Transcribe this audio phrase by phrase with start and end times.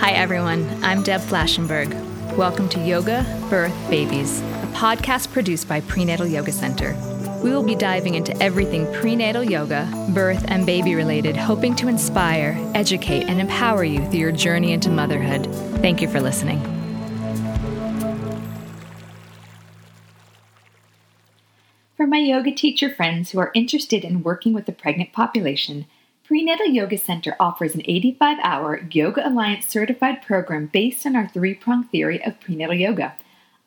[0.00, 0.82] Hi, everyone.
[0.82, 1.92] I'm Deb Flashenberg.
[2.34, 6.94] Welcome to Yoga, Birth, Babies, a podcast produced by Prenatal Yoga Center.
[7.44, 12.56] We will be diving into everything prenatal yoga, birth, and baby related, hoping to inspire,
[12.74, 15.44] educate, and empower you through your journey into motherhood.
[15.82, 16.62] Thank you for listening.
[21.98, 25.84] For my yoga teacher friends who are interested in working with the pregnant population,
[26.30, 31.54] Prenatal Yoga Center offers an 85 hour Yoga Alliance certified program based on our three
[31.54, 33.16] prong theory of prenatal yoga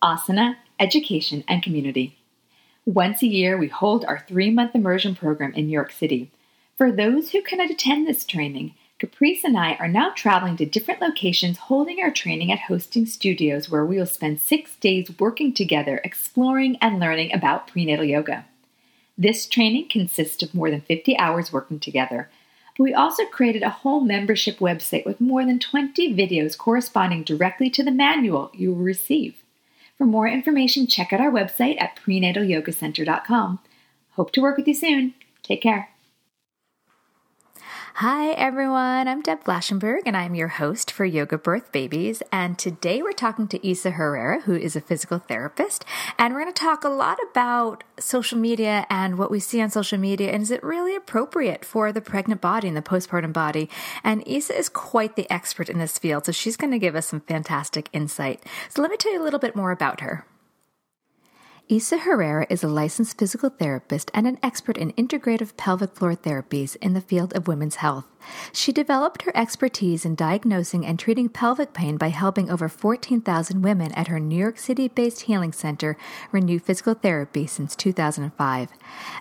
[0.01, 2.17] asana, education, and community.
[2.85, 6.31] Once a year, we hold our three month immersion program in New York City.
[6.77, 11.01] For those who cannot attend this training, Caprice and I are now traveling to different
[11.01, 15.99] locations holding our training at hosting studios where we will spend six days working together,
[16.05, 18.45] exploring and learning about prenatal yoga.
[19.17, 22.29] This training consists of more than 50 hours working together,
[22.77, 27.69] but we also created a whole membership website with more than 20 videos corresponding directly
[27.69, 29.43] to the manual you will receive.
[29.97, 33.59] For more information, check out our website at prenatalyogacenter.com.
[34.11, 35.13] Hope to work with you soon.
[35.43, 35.92] Take care.
[37.97, 39.07] Hi, everyone.
[39.07, 42.23] I'm Deb Flashenberg, and I'm your host for Yoga Birth Babies.
[42.31, 45.85] And today we're talking to Isa Herrera, who is a physical therapist.
[46.17, 49.69] And we're going to talk a lot about social media and what we see on
[49.69, 50.31] social media.
[50.31, 53.69] And is it really appropriate for the pregnant body and the postpartum body?
[54.03, 57.05] And Isa is quite the expert in this field, so she's going to give us
[57.05, 58.43] some fantastic insight.
[58.69, 60.25] So let me tell you a little bit more about her.
[61.69, 66.75] Isa Herrera is a licensed physical therapist and an expert in integrative pelvic floor therapies
[66.81, 68.05] in the field of women's health.
[68.51, 73.93] She developed her expertise in diagnosing and treating pelvic pain by helping over 14,000 women
[73.93, 75.95] at her New York City based healing center,
[76.33, 78.69] Renew Physical Therapy, since 2005.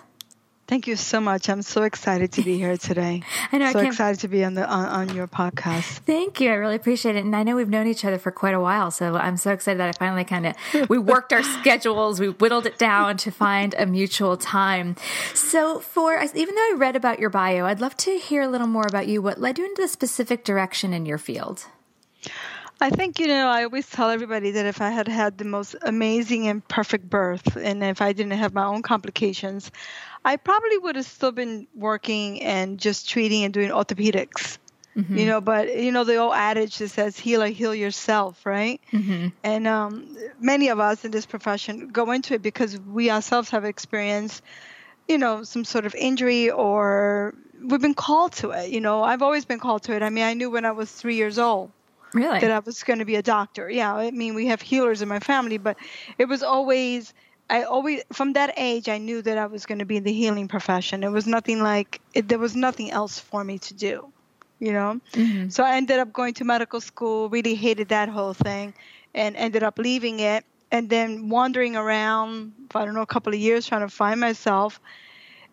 [0.69, 1.49] Thank you so much.
[1.49, 3.23] I'm so excited to be here today.
[3.51, 3.71] I know.
[3.71, 6.01] So I excited to be on the on, on, your podcast.
[6.05, 6.51] Thank you.
[6.51, 7.25] I really appreciate it.
[7.25, 9.79] And I know we've known each other for quite a while, so I'm so excited
[9.79, 13.73] that I finally kind of we worked our schedules, we whittled it down to find
[13.79, 14.95] a mutual time.
[15.33, 18.67] So for even though I read about your bio, I'd love to hear a little
[18.67, 19.23] more about you.
[19.23, 21.65] What led you into the specific direction in your field?
[22.81, 25.75] I think, you know, I always tell everybody that if I had had the most
[25.81, 29.69] amazing and perfect birth, and if I didn't have my own complications,
[30.23, 34.57] I probably would have still been working and just treating and doing orthopedics.
[34.97, 35.17] Mm-hmm.
[35.17, 38.81] You know, but you know the old adage that says "heal or heal yourself," right?
[38.91, 39.27] Mm-hmm.
[39.43, 43.65] And um, many of us in this profession go into it because we ourselves have
[43.65, 44.43] experienced,
[45.07, 47.33] you know, some sort of injury or
[47.63, 48.71] we've been called to it.
[48.71, 50.01] You know, I've always been called to it.
[50.01, 51.71] I mean, I knew when I was three years old
[52.13, 53.69] really that I was going to be a doctor.
[53.69, 55.77] Yeah, I mean, we have healers in my family, but
[56.17, 57.13] it was always
[57.49, 60.13] I always, from that age, I knew that I was going to be in the
[60.13, 61.03] healing profession.
[61.03, 64.11] It was nothing like, it, there was nothing else for me to do,
[64.59, 65.01] you know?
[65.13, 65.49] Mm-hmm.
[65.49, 68.73] So I ended up going to medical school, really hated that whole thing,
[69.15, 70.45] and ended up leaving it.
[70.71, 74.79] And then wandering around, I don't know, a couple of years trying to find myself.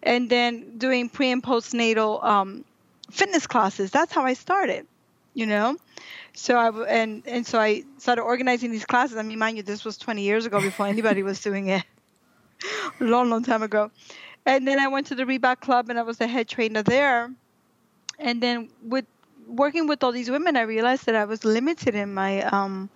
[0.03, 2.65] And then doing pre and postnatal um,
[3.11, 3.91] fitness classes.
[3.91, 4.87] That's how I started,
[5.33, 5.79] you know?
[6.37, 9.17] So I and and so I started organizing these classes.
[9.17, 11.83] I mean, mind you, this was 20 years ago before anybody was doing it.
[13.01, 13.91] a long, long time ago.
[14.45, 17.31] And then I went to the Reebok Club and I was the head trainer there.
[18.19, 19.07] And then with
[19.47, 22.89] working with all these women, I realized that I was limited in my um,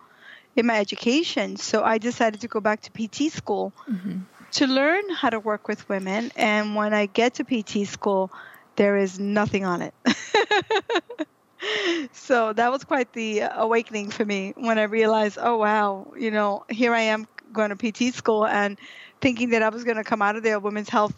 [0.56, 1.56] in my education.
[1.56, 4.20] So I decided to go back to PT school mm-hmm.
[4.52, 6.30] to learn how to work with women.
[6.36, 8.30] And when I get to PT school,
[8.76, 9.94] there is nothing on it.
[12.12, 16.64] so that was quite the awakening for me when I realized, oh wow, you know,
[16.68, 18.78] here I am going to PT school and
[19.20, 21.14] thinking that I was going to come out of there a women's health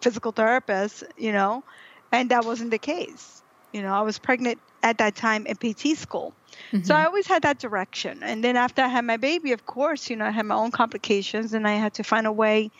[0.00, 1.64] physical therapist, you know,
[2.12, 3.42] and that wasn't the case.
[3.72, 6.32] You know, I was pregnant at that time in PT school.
[6.72, 6.84] Mm-hmm.
[6.84, 8.22] So I always had that direction.
[8.22, 10.70] And then after I had my baby, of course, you know, I had my own
[10.70, 12.70] complications and I had to find a way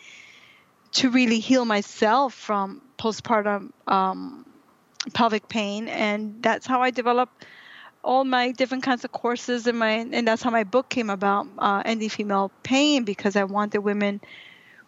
[0.93, 4.45] to really heal myself from postpartum um,
[5.13, 5.87] pelvic pain.
[5.87, 7.45] And that's how I developed
[8.05, 11.47] all my different kinds of courses and my and that's how my book came about
[11.57, 14.21] uh, ending female pain because i wanted women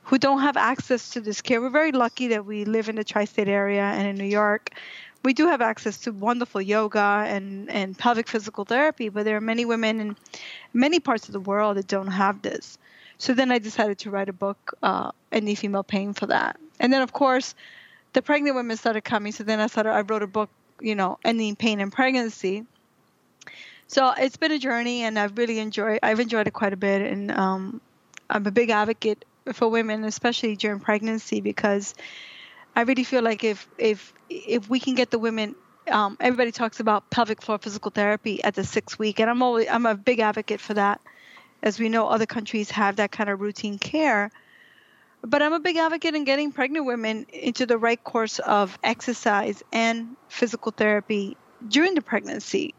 [0.03, 1.59] who don't have access to this care.
[1.59, 4.71] We're very lucky that we live in the tri-state area and in new york.
[5.23, 9.41] We do have access to wonderful yoga and, and pelvic physical therapy but there are
[9.41, 10.15] many women in
[10.73, 12.77] many parts of the world that don't have this.
[13.17, 16.57] So then i decided to write a book uh, ending female pain for that.
[16.79, 17.55] And then of course
[18.13, 20.49] the pregnant women started coming so then i started i wrote a book
[20.81, 22.65] you know ending pain in pregnancy
[23.87, 25.99] so it's been a journey, and I've really enjoyed.
[26.03, 27.81] I've enjoyed it quite a bit, and um,
[28.29, 29.23] I'm a big advocate
[29.53, 31.95] for women, especially during pregnancy, because
[32.75, 35.55] I really feel like if if if we can get the women
[35.89, 39.67] um, everybody talks about pelvic floor physical therapy at the six week, and I'm always
[39.69, 40.99] I'm a big advocate for that.
[41.63, 44.31] As we know, other countries have that kind of routine care,
[45.21, 49.63] but I'm a big advocate in getting pregnant women into the right course of exercise
[49.73, 51.37] and physical therapy
[51.67, 52.75] during the pregnancy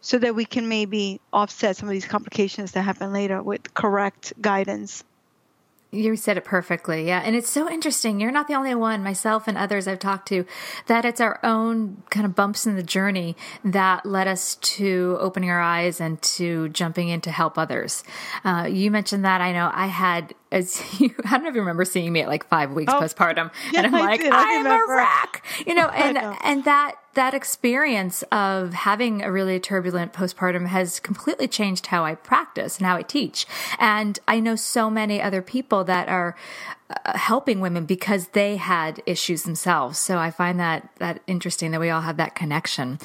[0.00, 4.34] so that we can maybe offset some of these complications that happen later with correct
[4.40, 5.04] guidance.
[5.94, 7.06] You said it perfectly.
[7.06, 7.22] Yeah.
[7.24, 8.20] And it's so interesting.
[8.20, 10.44] You're not the only one, myself and others I've talked to,
[10.86, 15.50] that it's our own kind of bumps in the journey that led us to opening
[15.50, 18.04] our eyes and to jumping in to help others.
[18.44, 19.40] Uh, you mentioned that.
[19.40, 22.28] I know I had as you, I don't know if you remember seeing me at
[22.28, 24.32] like five weeks oh, postpartum, yeah, and I'm I like, did.
[24.32, 26.36] I, am a wreck, you know, and know.
[26.42, 32.14] and that that experience of having a really turbulent postpartum has completely changed how I
[32.14, 33.46] practice and how I teach,
[33.78, 36.36] and I know so many other people that are
[36.90, 39.98] uh, helping women because they had issues themselves.
[39.98, 42.98] So I find that that interesting that we all have that connection.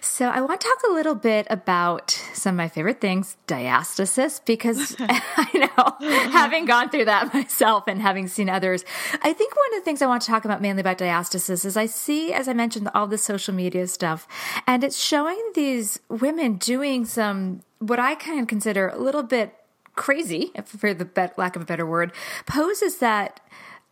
[0.00, 4.44] So I want to talk a little bit about some of my favorite things, diastasis,
[4.44, 8.84] because I know having gone through that myself and having seen others,
[9.22, 11.76] I think one of the things I want to talk about mainly about diastasis is
[11.76, 14.26] I see, as I mentioned, all the social media stuff,
[14.66, 19.54] and it's showing these women doing some what I kind of consider a little bit
[20.00, 22.10] crazy, for the lack of a better word,
[22.46, 23.38] poses that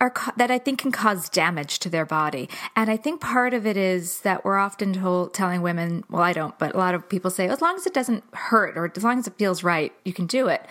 [0.01, 2.49] are that I think can cause damage to their body.
[2.75, 6.33] And I think part of it is that we're often told, telling women, well, I
[6.33, 9.03] don't, but a lot of people say, as long as it doesn't hurt or as
[9.03, 10.65] long as it feels right, you can do it.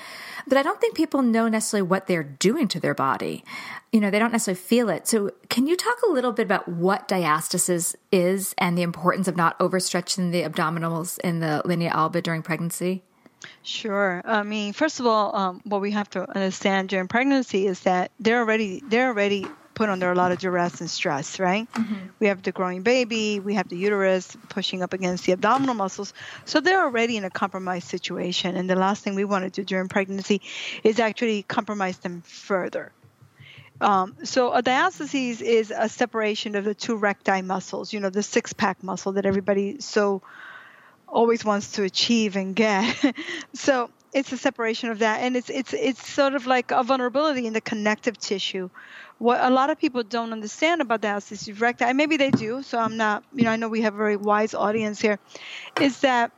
[0.48, 3.44] But I don't think people know necessarily what they're doing to their body.
[3.92, 5.06] You know, they don't necessarily feel it.
[5.06, 9.36] So, can you talk a little bit about what diastasis is and the importance of
[9.36, 13.04] not overstretching the abdominals in the linea alba during pregnancy?
[13.62, 14.22] Sure.
[14.24, 18.10] I mean, first of all, um, what we have to understand during pregnancy is that
[18.18, 21.72] they're already they're already put under a lot of duress and stress, right?
[21.72, 21.94] Mm-hmm.
[22.18, 26.12] We have the growing baby, we have the uterus pushing up against the abdominal muscles,
[26.44, 28.56] so they're already in a compromised situation.
[28.56, 30.42] And the last thing we want to do during pregnancy
[30.82, 32.90] is actually compromise them further.
[33.80, 38.24] Um, so a diastasis is a separation of the two recti muscles, you know, the
[38.24, 40.22] six pack muscle that everybody so
[41.10, 42.96] always wants to achieve and get.
[43.54, 47.46] so it's a separation of that, and it's it's it's sort of like a vulnerability
[47.46, 48.70] in the connective tissue.
[49.18, 52.62] What a lot of people don't understand about the diastasis recti, and maybe they do.
[52.62, 55.18] So I'm not, you know, I know we have a very wise audience here,
[55.80, 56.32] is that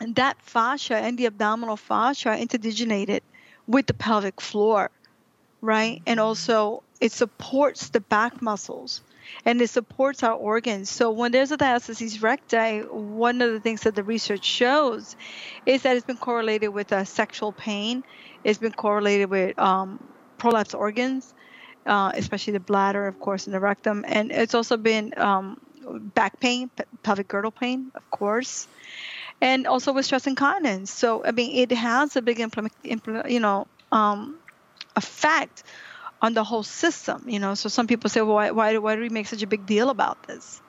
[0.00, 3.20] that fascia and the abdominal fascia are interdigitated
[3.66, 4.90] with the pelvic floor,
[5.60, 6.00] right?
[6.06, 9.02] And also it supports the back muscles
[9.44, 10.90] and it supports our organs.
[10.90, 15.16] So when there's a diastasis recti, one of the things that the research shows
[15.66, 18.02] is that it's been correlated with uh, sexual pain.
[18.44, 19.98] It's been correlated with um,
[20.38, 21.32] prolapse organs,
[21.86, 24.04] uh, especially the bladder, of course, and the rectum.
[24.06, 25.58] And it's also been um,
[26.14, 26.70] back pain,
[27.02, 28.68] pelvic girdle pain, of course,
[29.40, 30.90] and also with stress incontinence.
[30.90, 32.74] So I mean, it has a big implement,
[33.30, 34.38] you know, um,
[34.96, 35.62] effect
[36.20, 37.54] on the whole system, you know.
[37.54, 39.90] So some people say, well, why, why, why do we make such a big deal
[39.90, 40.62] about this?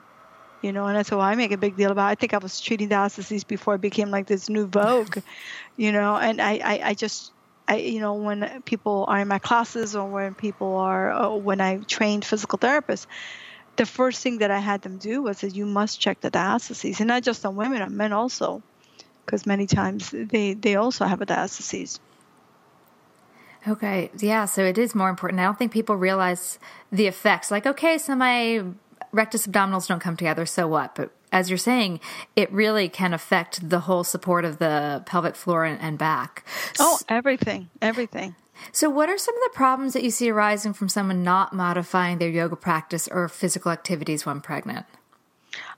[0.62, 2.12] you know and that's why i make a big deal about it.
[2.12, 5.18] i think i was treating diastases before it became like this new vogue
[5.76, 7.32] you know and i i, I just
[7.68, 11.60] I, you know, when people are in my classes or when people are, uh, when
[11.60, 13.06] I trained physical therapists,
[13.76, 17.00] the first thing that I had them do was that you must check the diastases,
[17.00, 18.62] and not just on women, on men also,
[19.26, 22.00] because many times they they also have a diastases.
[23.68, 25.40] Okay, yeah, so it is more important.
[25.40, 26.58] I don't think people realize
[26.90, 27.50] the effects.
[27.50, 28.64] Like, okay, so my
[29.12, 30.94] rectus abdominals don't come together, so what?
[30.94, 32.00] But as you're saying,
[32.36, 36.44] it really can affect the whole support of the pelvic floor and, and back.
[36.78, 38.34] Oh, everything, everything.
[38.72, 42.18] So, what are some of the problems that you see arising from someone not modifying
[42.18, 44.86] their yoga practice or physical activities when pregnant?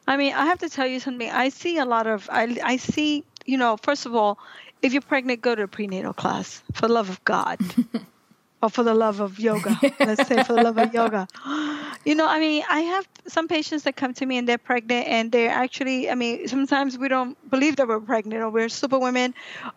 [0.07, 1.31] I mean, I have to tell you something.
[1.31, 4.39] I see a lot of, I, I see, you know, first of all,
[4.83, 7.61] if you're pregnant, go to a prenatal class for the love of God.
[8.63, 9.77] or for the love of yoga.
[9.99, 11.29] Let's say for the love of yoga.
[12.05, 15.07] You know, I mean, I have some patients that come to me and they're pregnant
[15.07, 18.99] and they're actually, I mean, sometimes we don't believe that we're pregnant or we're super
[18.99, 19.35] women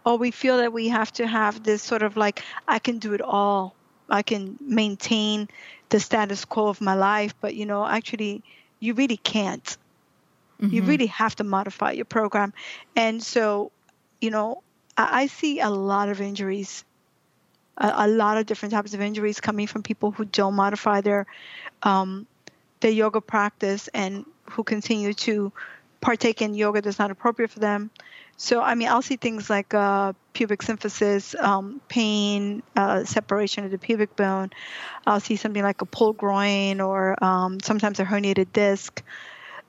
[0.07, 3.13] or we feel that we have to have this sort of like, I can do
[3.13, 3.75] it all.
[4.09, 5.49] I can maintain
[5.89, 7.35] the status quo of my life.
[7.39, 8.41] But, you know, actually,
[8.79, 9.77] you really can't.
[10.61, 10.73] Mm-hmm.
[10.73, 12.53] You really have to modify your program.
[12.95, 13.71] And so,
[14.21, 14.63] you know,
[14.97, 16.83] I, I see a lot of injuries
[17.77, 21.25] a, a, lot of different types of injuries coming from people who don't modify their
[21.83, 22.25] um,
[22.79, 25.51] their yoga practice and who continue to
[26.01, 27.89] partake in yoga that's not appropriate for them.
[28.37, 33.71] So, I mean, I'll see things like uh, pubic symphysis, um, pain, uh, separation of
[33.71, 34.51] the pubic bone.
[35.07, 39.01] I'll see something like a pulled groin or um, sometimes a herniated disc.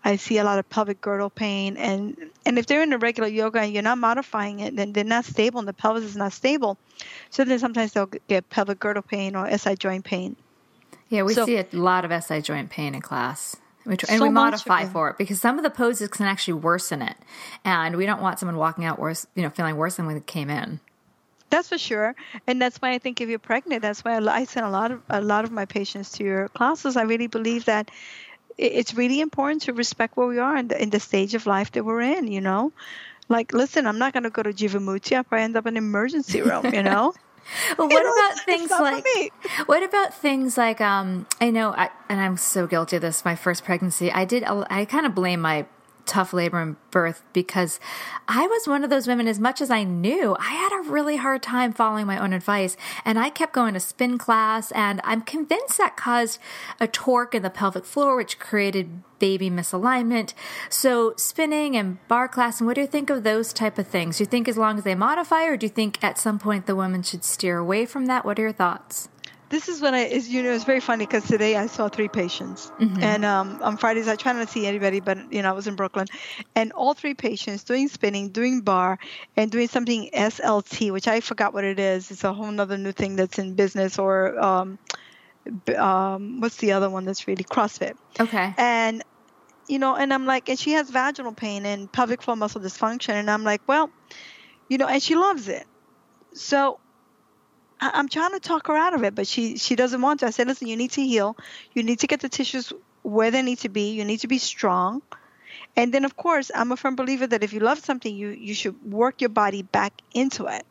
[0.05, 3.29] I see a lot of pelvic girdle pain, and and if they're in a regular
[3.29, 6.33] yoga and you're not modifying it, then they're not stable, and the pelvis is not
[6.33, 6.79] stable.
[7.31, 10.37] So then sometimes they'll get pelvic girdle pain or SI joint pain.
[11.09, 13.57] Yeah, we so, see a lot of SI joint pain in class.
[13.85, 16.55] We try, and so we modify for it because some of the poses can actually
[16.55, 17.17] worsen it,
[17.65, 20.21] and we don't want someone walking out worse, you know, feeling worse than when they
[20.21, 20.81] came in.
[21.51, 22.17] That's for sure,
[22.49, 25.03] and that's why I think if you're pregnant, that's why I send a lot of
[25.09, 26.97] a lot of my patients to your classes.
[26.97, 27.93] I really believe that
[28.59, 31.73] it's really important to respect where we are in the, in the stage of life
[31.73, 32.73] that we're in, you know?
[33.29, 35.17] Like, listen, I'm not going to go to Jivamukti.
[35.17, 37.13] I'll probably end up in an emergency room, you know?
[37.79, 39.07] well, what about things like
[39.67, 43.37] what about things like um I know I, and I'm so guilty of this my
[43.37, 45.65] first pregnancy I did I kind of blame my
[46.07, 47.79] tough labor and birth because
[48.29, 51.17] I was one of those women, as much as I knew, I had a really
[51.17, 52.77] hard time following my own advice.
[53.05, 56.39] And I kept going to spin class, and I'm convinced that caused
[56.81, 60.35] a torque in the pelvic floor, which created baby misalignment.
[60.69, 64.19] So spinning and barre class, and what do you think of those type of things?
[64.19, 66.67] Do you think as long as they modify, or do you think at some point
[66.67, 68.25] the woman should steer away from that?
[68.25, 69.09] What are your thoughts?
[69.49, 72.09] This is when I, is, you know, it's very funny because today I saw three
[72.09, 73.01] patients, mm-hmm.
[73.01, 75.69] and um, on Fridays I try not to see anybody, but you know I was
[75.69, 76.09] in Brooklyn,
[76.57, 78.99] and all three patients doing spinning, doing barre,
[79.37, 82.11] and doing something SLT, which I forgot what it is.
[82.11, 84.79] It's a whole other new thing that's in business, or um,
[85.77, 87.95] um, what's the other one that's really CrossFit?
[88.19, 88.53] Okay.
[88.59, 89.05] And
[89.69, 93.15] you know, and I'm like, and she has vaginal pain and pelvic floor muscle dysfunction,
[93.15, 93.91] and I'm like, well,
[94.69, 95.67] you know, and she loves it.
[96.33, 96.81] So
[97.81, 100.27] I'm trying to talk her out of it, but she she doesn't want to.
[100.27, 101.37] I said, listen, you need to heal.
[101.75, 103.93] You need to get the tissues where they need to be.
[103.93, 105.03] You need to be strong.
[105.77, 108.55] And then, of course, I'm a firm believer that if you love something, you you
[108.55, 110.65] should work your body back into it.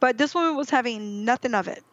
[0.00, 1.84] But this woman was having nothing of it.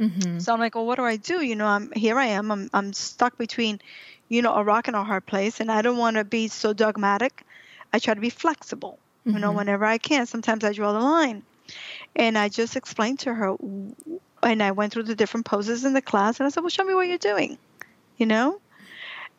[0.00, 0.40] Mm-hmm.
[0.40, 1.40] So I'm like, well, what do I do?
[1.40, 2.18] You know, I'm here.
[2.18, 2.50] I am.
[2.50, 3.80] I'm I'm stuck between,
[4.28, 6.72] you know, a rock and a hard place, and I don't want to be so
[6.72, 7.44] dogmatic.
[7.92, 8.98] I try to be flexible.
[9.20, 9.36] Mm-hmm.
[9.36, 9.58] You know, mm-hmm.
[9.58, 10.26] whenever I can.
[10.26, 11.44] Sometimes I draw the line.
[12.14, 13.56] And I just explained to her,
[14.42, 16.84] and I went through the different poses in the class, and I said, "Well, show
[16.84, 17.58] me what you're doing,"
[18.16, 18.60] you know,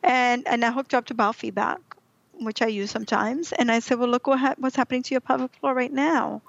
[0.02, 1.78] and and I hooked up to biofeedback,
[2.34, 5.20] which I use sometimes, and I said, "Well, look what ha- what's happening to your
[5.20, 6.42] pelvic floor right now.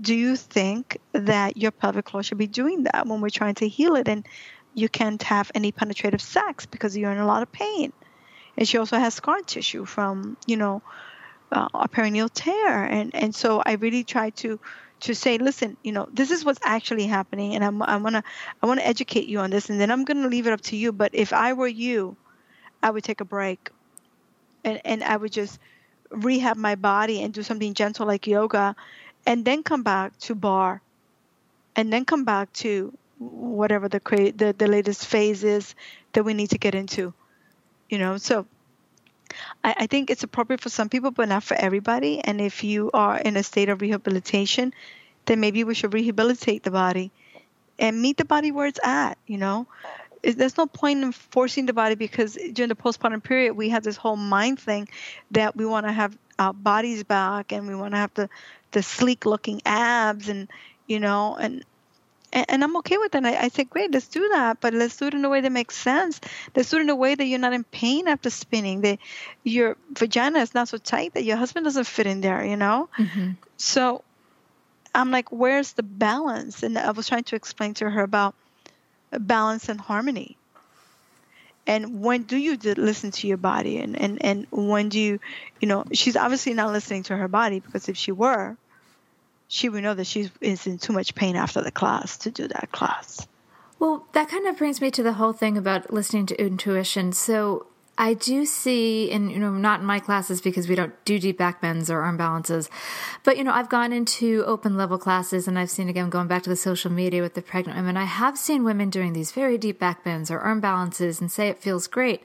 [0.00, 3.68] Do you think that your pelvic floor should be doing that when we're trying to
[3.68, 4.26] heal it, and
[4.74, 7.92] you can't have any penetrative sex because you're in a lot of pain?"
[8.56, 10.82] And she also has scar tissue from, you know,
[11.54, 14.60] uh, a perineal tear, and and so I really try to
[15.00, 18.22] to say, listen, you know, this is what's actually happening, and I'm, I want to,
[18.62, 20.62] I want to educate you on this, and then I'm going to leave it up
[20.62, 20.92] to you.
[20.92, 22.16] But if I were you,
[22.82, 23.70] I would take a break,
[24.64, 25.58] and and I would just
[26.10, 28.76] rehab my body and do something gentle like yoga,
[29.26, 30.80] and then come back to barre,
[31.76, 34.00] and then come back to whatever the
[34.36, 35.74] the the latest phase is
[36.12, 37.12] that we need to get into,
[37.88, 38.16] you know.
[38.16, 38.46] So
[39.62, 42.20] I, I think it's appropriate for some people, but not for everybody.
[42.20, 44.74] And if you are in a state of rehabilitation,
[45.26, 47.10] then maybe we should rehabilitate the body
[47.78, 49.18] and meet the body where it's at.
[49.26, 49.66] You know,
[50.22, 53.96] there's no point in forcing the body because during the postpartum period we have this
[53.96, 54.88] whole mind thing
[55.30, 58.28] that we want to have our bodies back and we want to have the
[58.72, 60.48] the sleek looking abs and
[60.86, 61.64] you know and
[62.34, 63.24] and, and I'm okay with that.
[63.24, 65.52] I, I say, great, let's do that, but let's do it in a way that
[65.52, 66.20] makes sense.
[66.54, 68.82] Let's do it in a way that you're not in pain after spinning.
[68.82, 68.98] That
[69.44, 72.44] your vagina is not so tight that your husband doesn't fit in there.
[72.44, 72.88] You know.
[72.98, 73.30] Mm-hmm.
[73.56, 74.04] So
[74.94, 76.62] I'm like, where's the balance?
[76.62, 78.34] And I was trying to explain to her about
[79.10, 80.36] balance and harmony
[81.66, 85.20] and when do you listen to your body and, and, and when do you
[85.60, 88.56] you know she's obviously not listening to her body because if she were
[89.48, 92.48] she would know that she is in too much pain after the class to do
[92.48, 93.26] that class
[93.78, 97.66] well that kind of brings me to the whole thing about listening to intuition so
[97.96, 101.38] I do see, and you know, not in my classes because we don't do deep
[101.38, 102.68] back bends or arm balances,
[103.22, 106.42] but you know, I've gone into open level classes and I've seen again going back
[106.42, 107.96] to the social media with the pregnant women.
[107.96, 111.48] I have seen women doing these very deep back bends or arm balances and say
[111.48, 112.22] it feels great,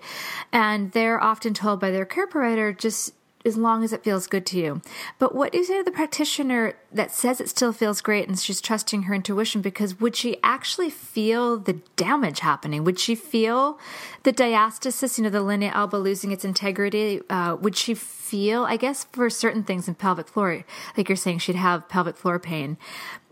[0.52, 3.14] and they're often told by their care provider just
[3.46, 4.82] as long as it feels good to you.
[5.18, 8.38] But what do you say to the practitioner that says it still feels great and
[8.38, 9.62] she's trusting her intuition?
[9.62, 12.84] Because would she actually feel the damage happening?
[12.84, 13.80] Would she feel
[14.24, 17.22] the diastasis, you know, the linea alba losing its integrity?
[17.30, 20.64] Uh, would she feel, I guess, for certain things in pelvic floor,
[20.96, 22.78] like you're saying, she'd have pelvic floor pain.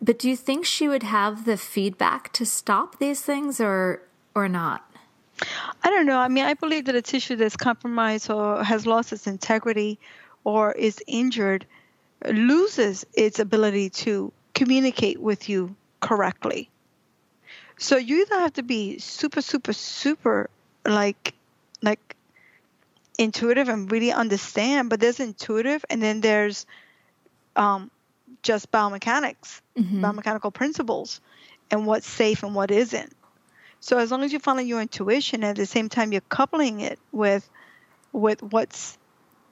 [0.02, 4.02] But do you think she would have the feedback to stop these things or,
[4.34, 4.87] or not?
[5.84, 6.18] I don't know.
[6.20, 10.00] I mean, I believe that a tissue that's compromised or has lost its integrity
[10.44, 11.66] or is injured
[12.26, 16.70] loses its ability to communicate with you correctly.
[17.78, 20.50] So you either have to be super, super, super
[20.84, 21.36] like,
[21.82, 22.16] like
[23.20, 26.66] intuitive and really understand, but there's intuitive and then there's
[27.56, 27.92] um,
[28.42, 30.04] just biomechanics, mm-hmm.
[30.04, 31.22] biomechanical principles,
[31.70, 33.14] and what's safe and what isn't.
[33.80, 36.82] So as long as you follow your intuition and at the same time you're coupling
[36.82, 37.48] it with
[38.12, 38.98] with what's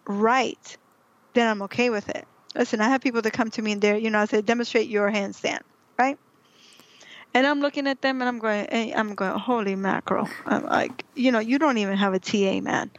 [0.07, 0.77] right,
[1.33, 2.25] then I'm okay with it.
[2.55, 4.87] Listen, I have people that come to me and they're, you know, I say, demonstrate
[4.87, 5.59] your handstand,
[5.99, 6.17] right?
[7.33, 10.29] And I'm looking at them and I'm going, hey, I'm going, holy mackerel.
[10.45, 12.91] I'm like, you know, you don't even have a TA, man.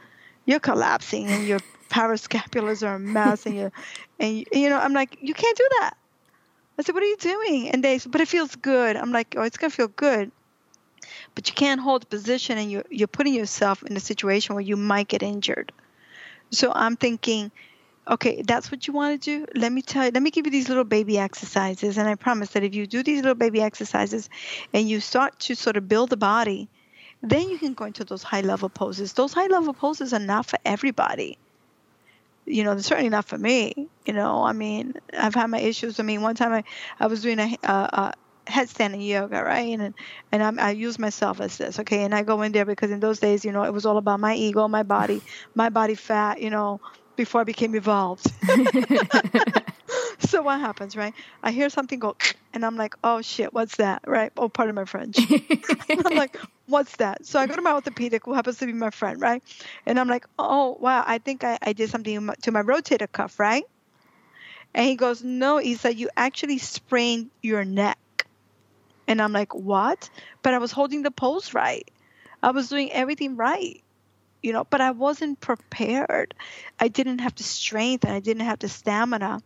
[0.44, 1.58] You're collapsing and your
[1.90, 3.70] parascapulars are a mess and you,
[4.20, 5.94] and you, you know, I'm like, you can't do that.
[6.78, 7.70] I said, what are you doing?
[7.70, 8.96] And they said, but it feels good.
[8.96, 10.30] I'm like, oh, it's going to feel good
[11.36, 14.64] but you can't hold the position and you're, you're putting yourself in a situation where
[14.64, 15.70] you might get injured.
[16.50, 17.52] So I'm thinking,
[18.08, 19.46] okay, that's what you want to do.
[19.54, 21.98] Let me tell you, let me give you these little baby exercises.
[21.98, 24.30] And I promise that if you do these little baby exercises
[24.72, 26.68] and you start to sort of build the body,
[27.22, 29.12] then you can go into those high level poses.
[29.12, 31.36] Those high level poses are not for everybody.
[32.46, 33.88] You know, they're certainly not for me.
[34.06, 36.00] You know, I mean, I've had my issues.
[36.00, 36.64] I mean, one time I,
[36.98, 38.14] I was doing a, a,
[38.48, 39.78] headstanding yoga, right?
[39.78, 39.94] And
[40.32, 42.04] and I'm, i use myself as this, okay?
[42.04, 44.20] And I go in there because in those days, you know, it was all about
[44.20, 45.22] my ego, my body,
[45.54, 46.80] my body fat, you know,
[47.16, 48.26] before I became evolved.
[50.20, 51.14] so what happens, right?
[51.42, 52.16] I hear something go,
[52.52, 54.32] and I'm like, oh shit, what's that, right?
[54.36, 55.18] Oh, pardon my French.
[56.04, 57.26] I'm like, what's that?
[57.26, 59.42] So I go to my orthopedic, who happens to be my friend, right?
[59.84, 63.38] And I'm like, oh wow, I think I, I did something to my rotator cuff,
[63.38, 63.64] right?
[64.74, 67.98] And he goes, no, he said you actually sprained your neck.
[69.08, 70.10] And I'm like, what?
[70.42, 71.88] But I was holding the pose right.
[72.42, 73.82] I was doing everything right,
[74.42, 76.34] you know, but I wasn't prepared.
[76.78, 79.40] I didn't have the strength and I didn't have the stamina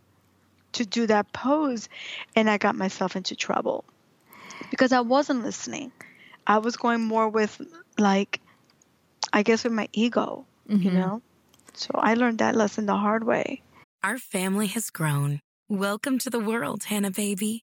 [0.72, 1.88] to do that pose.
[2.34, 3.84] And I got myself into trouble
[4.70, 5.92] because I wasn't listening.
[6.46, 7.60] I was going more with,
[7.98, 8.40] like,
[9.32, 10.82] I guess with my ego, mm-hmm.
[10.82, 11.22] you know?
[11.74, 13.62] So I learned that lesson the hard way.
[14.02, 15.40] Our family has grown.
[15.68, 17.62] Welcome to the world, Hanna, Baby.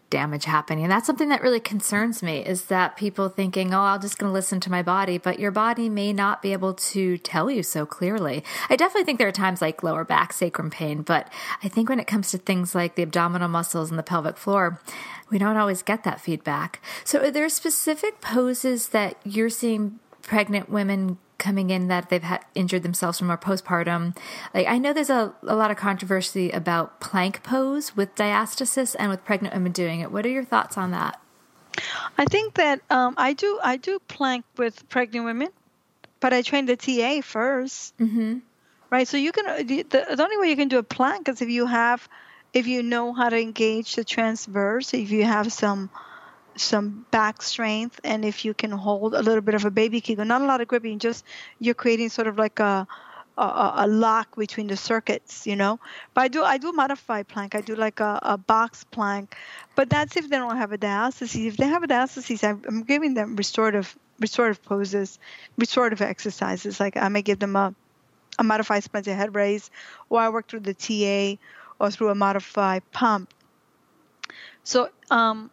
[0.11, 0.83] damage happening.
[0.83, 4.29] And that's something that really concerns me is that people thinking, oh, I'm just going
[4.29, 7.63] to listen to my body, but your body may not be able to tell you
[7.63, 8.43] so clearly.
[8.69, 11.31] I definitely think there are times like lower back, sacrum pain, but
[11.63, 14.79] I think when it comes to things like the abdominal muscles and the pelvic floor,
[15.31, 16.83] we don't always get that feedback.
[17.03, 22.45] So are there specific poses that you're seeing pregnant women coming in that they've had
[22.55, 24.15] injured themselves from a postpartum.
[24.53, 29.09] Like I know there's a, a lot of controversy about plank pose with diastasis and
[29.11, 30.11] with pregnant women doing it.
[30.11, 31.19] What are your thoughts on that?
[32.17, 35.49] I think that um, I do I do plank with pregnant women.
[36.21, 38.37] but I train the TA 1st Mm-hmm.
[38.91, 39.07] right?
[39.07, 41.49] So you can uh, the, the only way you can do a plank is if
[41.49, 42.07] you have
[42.53, 45.89] if you know how to engage the transverse, if you have some
[46.55, 50.25] some back strength, and if you can hold a little bit of a baby kegel,
[50.25, 51.25] not a lot of gripping, just
[51.59, 52.87] you're creating sort of like a
[53.37, 55.79] a, a lock between the circuits, you know.
[56.13, 57.55] But I do I do modified plank.
[57.55, 59.35] I do like a, a box plank,
[59.75, 61.47] but that's if they don't have a diastasis.
[61.47, 65.17] If they have a diastasis, I'm, giving them restorative restorative poses,
[65.57, 66.79] restorative exercises.
[66.79, 67.73] Like I may give them a
[68.39, 69.69] a modified splinter head raise,
[70.09, 71.41] or I work through the TA
[71.79, 73.33] or through a modified pump.
[74.63, 75.49] So um,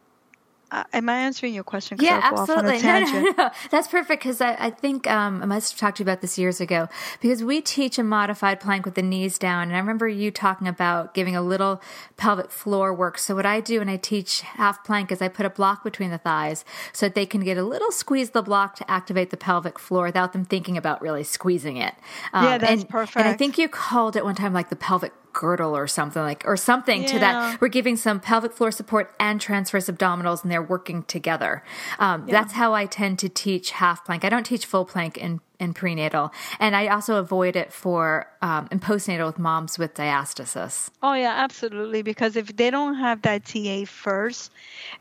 [0.71, 1.99] uh, am I answering your question?
[2.01, 2.79] Yeah, absolutely.
[2.89, 3.51] No, no, no.
[3.71, 6.39] That's perfect because I, I, think um, I must have talked to you about this
[6.39, 6.89] years ago
[7.21, 9.69] because we teach a modified plank with the knees down.
[9.69, 11.83] And I remember you talking about giving a little
[12.17, 13.19] pelvic floor work.
[13.19, 16.11] So, what I do when I teach half plank is I put a block between
[16.11, 19.37] the thighs so that they can get a little squeeze the block to activate the
[19.37, 21.95] pelvic floor without them thinking about really squeezing it.
[22.33, 23.17] Um, yeah, that's and, perfect.
[23.17, 26.43] And I think you called it one time like the pelvic girdle or something like
[26.47, 27.13] or something yeah.
[27.13, 27.61] to that.
[27.61, 31.63] We're giving some pelvic floor support and transverse abdominals and they're working together.
[32.01, 32.33] Um, yeah.
[32.33, 34.25] that's how i tend to teach half plank.
[34.25, 38.69] I don't teach full plank in, in prenatal and i also avoid it for um,
[38.73, 40.91] in postnatal with moms with diastasis.
[41.03, 44.51] Oh yeah absolutely because if they don't have that ta first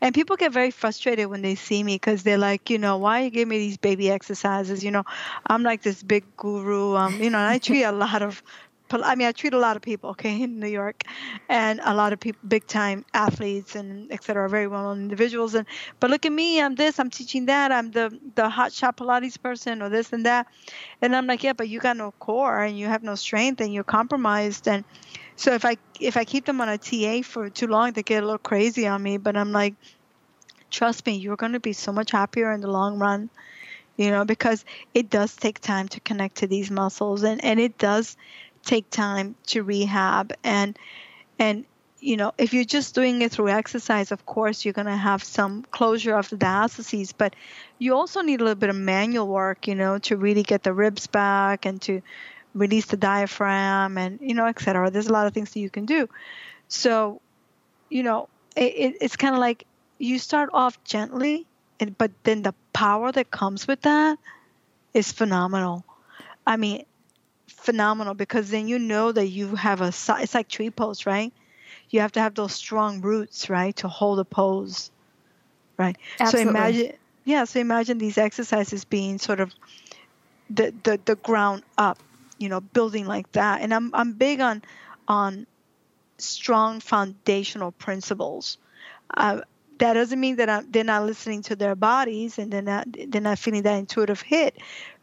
[0.00, 3.22] and people get very frustrated when they see me because they're like you know why
[3.22, 4.84] you give me these baby exercises?
[4.84, 5.04] You know
[5.46, 8.42] i'm like this big guru um, you know i treat a lot of
[8.90, 11.04] I mean, I treat a lot of people, okay, in New York,
[11.48, 15.54] and a lot of people, big time athletes and et cetera, very well known individuals.
[15.54, 15.66] And
[16.00, 19.40] but look at me, I'm this, I'm teaching that, I'm the the hot shot Pilates
[19.40, 20.46] person, or this and that.
[21.02, 23.72] And I'm like, yeah, but you got no core and you have no strength and
[23.72, 24.68] you're compromised.
[24.68, 24.84] And
[25.36, 28.22] so if I if I keep them on a TA for too long, they get
[28.22, 29.18] a little crazy on me.
[29.18, 29.74] But I'm like,
[30.70, 33.30] trust me, you're going to be so much happier in the long run
[33.98, 37.76] you know because it does take time to connect to these muscles and and it
[37.76, 38.16] does
[38.64, 40.78] take time to rehab and
[41.38, 41.64] and
[42.00, 45.22] you know if you're just doing it through exercise of course you're going to have
[45.24, 47.34] some closure of the diastases but
[47.78, 50.72] you also need a little bit of manual work you know to really get the
[50.72, 52.02] ribs back and to
[52.54, 55.86] release the diaphragm and you know etc there's a lot of things that you can
[55.86, 56.08] do.
[56.68, 57.20] So
[57.88, 59.66] you know it, it's kind of like
[59.98, 61.46] you start off gently
[61.80, 64.18] and, but then the power that comes with that
[64.94, 65.84] is phenomenal.
[66.46, 66.84] I mean
[67.58, 71.32] phenomenal because then you know that you have a it's like tree pose right?
[71.90, 74.90] You have to have those strong roots right to hold a pose
[75.76, 75.96] right?
[76.20, 76.44] Absolutely.
[76.44, 76.92] so imagine
[77.24, 79.54] yeah so imagine these exercises being sort of
[80.50, 81.98] the, the the ground up
[82.38, 83.60] you know building like that.
[83.60, 84.62] And i'm i'm big on
[85.06, 85.46] on
[86.18, 88.58] strong foundational principles.
[89.16, 89.40] Uh,
[89.78, 93.20] that doesn't mean that I'm, they're not listening to their bodies and they're not they're
[93.20, 94.56] not feeling that intuitive hit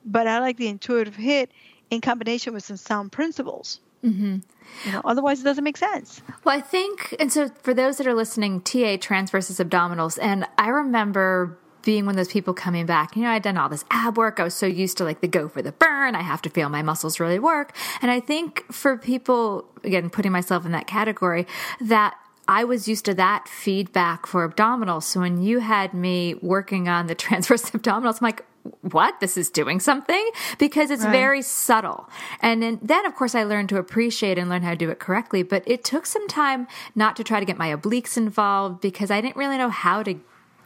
[0.05, 1.49] but i like the intuitive hit
[1.89, 3.79] in combination with some sound principles.
[4.03, 4.37] Mm-hmm.
[4.85, 6.21] You know, otherwise, it doesn't make sense.
[6.43, 10.69] Well, I think, and so for those that are listening, TA transversus abdominals, and I
[10.69, 13.15] remember being one of those people coming back.
[13.15, 14.39] You know, I'd done all this ab work.
[14.39, 16.15] I was so used to like the go for the burn.
[16.15, 17.75] I have to feel my muscles really work.
[18.01, 21.45] And I think for people, again, putting myself in that category,
[21.79, 22.15] that
[22.47, 25.03] I was used to that feedback for abdominals.
[25.03, 28.45] So when you had me working on the transverse abdominals, I'm like,
[28.81, 31.11] what this is doing something because it's right.
[31.11, 32.09] very subtle
[32.41, 34.99] and then, then of course i learned to appreciate and learn how to do it
[34.99, 39.11] correctly but it took some time not to try to get my obliques involved because
[39.11, 40.19] i didn't really know how to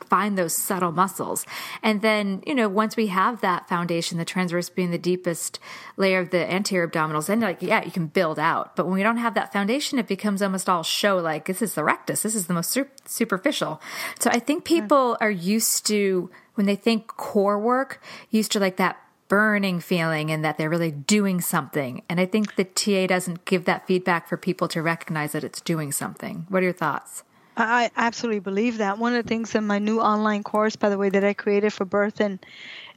[0.09, 1.45] find those subtle muscles.
[1.83, 5.59] And then, you know, once we have that foundation, the transverse being the deepest
[5.97, 8.75] layer of the anterior abdominals, then like, yeah, you can build out.
[8.75, 11.75] But when we don't have that foundation, it becomes almost all show like this is
[11.75, 12.23] the rectus.
[12.23, 13.81] This is the most su- superficial.
[14.19, 16.29] So I think people are used to
[16.59, 18.97] when they think core work, used to like that
[19.29, 22.03] burning feeling and that they're really doing something.
[22.09, 25.61] And I think the TA doesn't give that feedback for people to recognize that it's
[25.61, 26.45] doing something.
[26.49, 27.23] What are your thoughts?
[27.55, 28.97] I absolutely believe that.
[28.97, 31.71] One of the things in my new online course, by the way, that I created
[31.71, 32.45] for birth and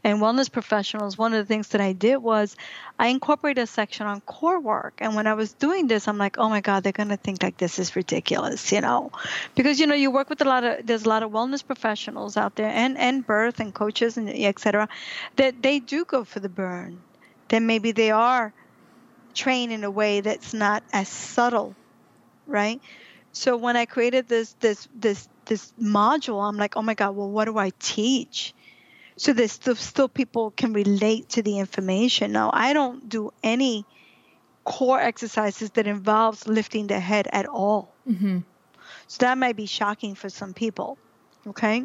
[0.05, 2.57] and wellness professionals, one of the things that I did was
[2.99, 4.95] I incorporated a section on core work.
[4.99, 7.43] And when I was doing this, I'm like, oh my God, they're going to think
[7.43, 9.13] like this is ridiculous, you know?
[9.55, 12.37] Because, you know, you work with a lot of, there's a lot of wellness professionals
[12.37, 14.89] out there and, and birth and coaches and et cetera,
[15.37, 17.01] that they do go for the burn.
[17.49, 18.53] Then maybe they are
[19.35, 21.77] trained in a way that's not as subtle,
[22.47, 22.81] right?
[23.33, 27.31] So when I created this, this, this, this module, I'm like, oh my God, well,
[27.31, 28.53] what do I teach?
[29.17, 32.33] So that still, still people can relate to the information.
[32.33, 33.85] Now, I don't do any
[34.65, 37.95] core exercises that involves lifting the head at all.
[38.09, 38.39] Mm-hmm.
[39.07, 40.99] So that might be shocking for some people.
[41.47, 41.83] Okay,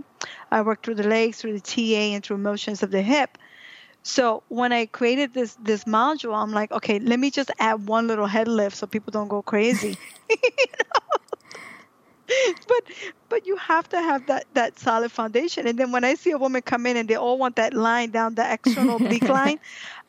[0.51, 3.39] I work through the legs, through the TA, and through motions of the hip.
[4.03, 8.07] So when I created this this module, I'm like, okay, let me just add one
[8.07, 9.97] little head lift so people don't go crazy.
[10.29, 11.17] you know?
[12.67, 12.83] but
[13.29, 15.67] but you have to have that that solid foundation.
[15.67, 18.11] And then when I see a woman come in and they all want that line
[18.11, 19.59] down the external oblique line,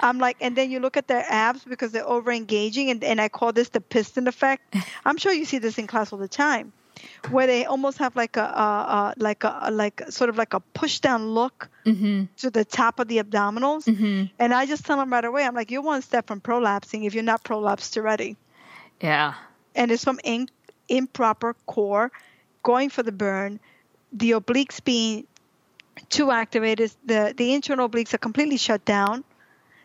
[0.00, 3.20] I'm like, and then you look at their abs because they're over engaging, and and
[3.20, 4.76] I call this the piston effect.
[5.04, 6.72] I'm sure you see this in class all the time
[7.30, 10.60] where they almost have like a, a, a like a like sort of like a
[10.60, 12.24] push down look mm-hmm.
[12.38, 13.84] to the top of the abdominals.
[13.84, 14.24] Mm-hmm.
[14.38, 17.14] And I just tell them right away, I'm like, you're one step from prolapsing if
[17.14, 18.36] you're not prolapsed already.
[19.00, 19.34] Yeah.
[19.74, 20.48] And it's from in,
[20.88, 22.10] improper core,
[22.62, 23.60] going for the burn,
[24.12, 25.26] the obliques being
[26.08, 26.92] too activated.
[27.04, 29.24] The the internal obliques are completely shut down.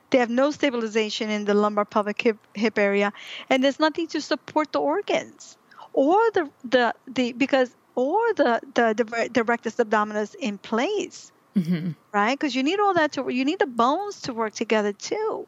[0.09, 3.11] They have no stabilization in the lumbar pelvic hip, hip area,
[3.49, 5.57] and there's nothing to support the organs
[5.93, 11.91] or the the the because or the the the, the rectus abdominis in place, mm-hmm.
[12.11, 12.37] right?
[12.37, 15.47] Because you need all that to you need the bones to work together too.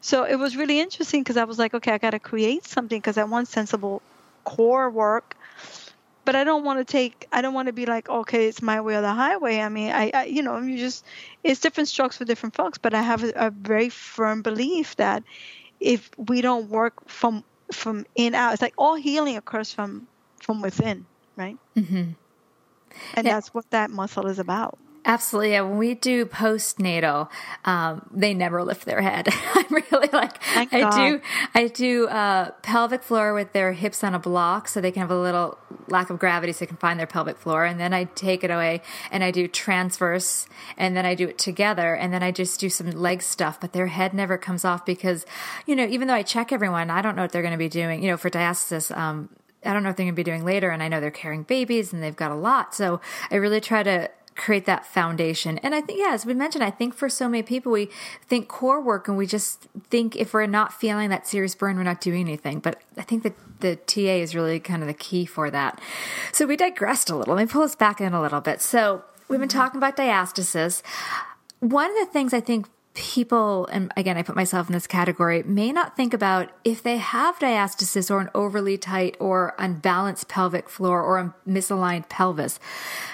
[0.00, 2.98] So it was really interesting because I was like, okay, I got to create something
[2.98, 4.02] because I want sensible
[4.44, 5.36] core work,
[6.24, 7.26] but I don't want to take.
[7.32, 9.58] I don't want to be like, okay, it's my way or the highway.
[9.58, 11.04] I mean, I, I you know, you just
[11.42, 12.78] it's different strokes for different folks.
[12.78, 15.22] But I have a, a very firm belief that
[15.80, 18.52] if we don't work from from in out.
[18.52, 20.06] It's like all healing occurs from
[20.40, 21.56] from within, right?
[21.76, 22.12] Mm-hmm.
[23.14, 23.34] And yeah.
[23.34, 24.78] that's what that muscle is about.
[25.06, 25.52] Absolutely.
[25.52, 25.62] Yeah.
[25.62, 27.28] When we do postnatal,
[27.64, 29.28] um, they never lift their head.
[29.54, 30.96] I'm really like, Thank I God.
[30.96, 31.20] do,
[31.54, 35.10] I do, uh, pelvic floor with their hips on a block so they can have
[35.10, 37.64] a little lack of gravity so they can find their pelvic floor.
[37.64, 41.38] And then I take it away and I do transverse and then I do it
[41.38, 44.86] together and then I just do some leg stuff, but their head never comes off
[44.86, 45.26] because,
[45.66, 47.68] you know, even though I check everyone, I don't know what they're going to be
[47.68, 49.28] doing, you know, for diastasis, um,
[49.64, 50.70] I don't know what they're going to be doing later.
[50.70, 52.74] And I know they're carrying babies and they've got a lot.
[52.74, 55.58] So I really try to create that foundation.
[55.58, 57.88] And I think, yeah, as we mentioned, I think for so many people, we
[58.26, 61.84] think core work and we just think if we're not feeling that serious burn, we're
[61.84, 62.58] not doing anything.
[62.58, 65.80] But I think that the TA is really kind of the key for that.
[66.32, 67.34] So we digressed a little.
[67.34, 68.60] Let me pull us back in a little bit.
[68.60, 69.58] So we've been mm-hmm.
[69.58, 70.82] talking about diastasis.
[71.60, 75.42] One of the things I think people, and again, I put myself in this category,
[75.42, 80.68] may not think about if they have diastasis or an overly tight or unbalanced pelvic
[80.68, 82.58] floor or a misaligned pelvis.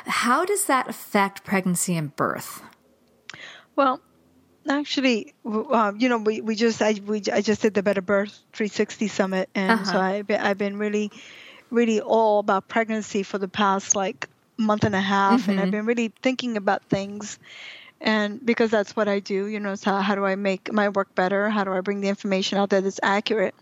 [0.07, 2.63] How does that affect pregnancy and birth?
[3.75, 4.01] Well,
[4.69, 8.39] actually, um, you know, we, we just I we I just did the Better Birth
[8.53, 9.93] 360 Summit, and uh-huh.
[9.93, 11.11] so I I've been really,
[11.71, 15.53] really all about pregnancy for the past like month and a half, mm-hmm.
[15.53, 15.71] and I've mm-hmm.
[15.73, 17.39] been really thinking about things
[18.01, 21.15] and because that's what I do, you know, so how do I make my work
[21.15, 21.51] better?
[21.51, 23.55] How do I bring the information out there that is accurate?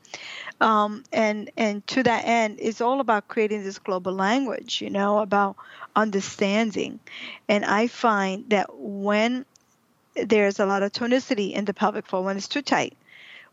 [0.61, 5.19] Um, and and to that end, it's all about creating this global language, you know,
[5.19, 5.57] about
[5.97, 7.01] understanding.
[7.49, 9.45] And I find that when
[10.15, 12.97] there's a lot of tonicity in the pelvic floor, when it's too tight,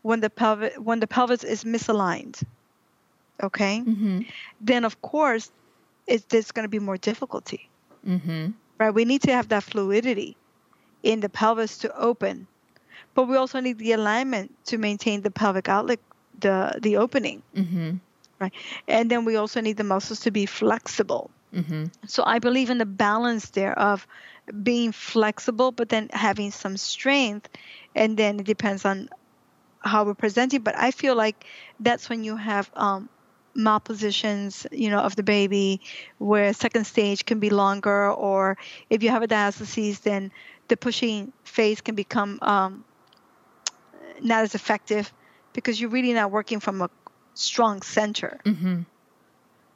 [0.02, 2.44] when the pelvic when the pelvis is misaligned,
[3.42, 4.20] okay, mm-hmm.
[4.60, 5.50] then of course,
[6.06, 7.68] it's, there's going to be more difficulty.
[8.06, 8.50] Mm-hmm.
[8.78, 8.90] Right?
[8.90, 10.36] We need to have that fluidity
[11.06, 12.46] in the pelvis to open.
[13.14, 16.00] But we also need the alignment to maintain the pelvic outlet,
[16.40, 17.42] the the opening.
[17.54, 17.96] Mm-hmm.
[18.38, 18.52] Right.
[18.86, 21.30] And then we also need the muscles to be flexible.
[21.54, 21.84] Mm-hmm.
[22.06, 24.06] So I believe in the balance there of
[24.62, 27.48] being flexible, but then having some strength.
[27.94, 29.08] And then it depends on
[29.80, 30.60] how we're presenting.
[30.60, 31.46] But I feel like
[31.80, 33.08] that's when you have um,
[33.56, 35.80] malpositions, you know, of the baby,
[36.18, 38.58] where second stage can be longer, or
[38.90, 40.30] if you have a diastasis, then
[40.68, 42.84] the pushing phase can become um,
[44.20, 45.12] not as effective
[45.52, 46.90] because you're really not working from a
[47.34, 48.40] strong center.
[48.44, 48.82] Mm-hmm.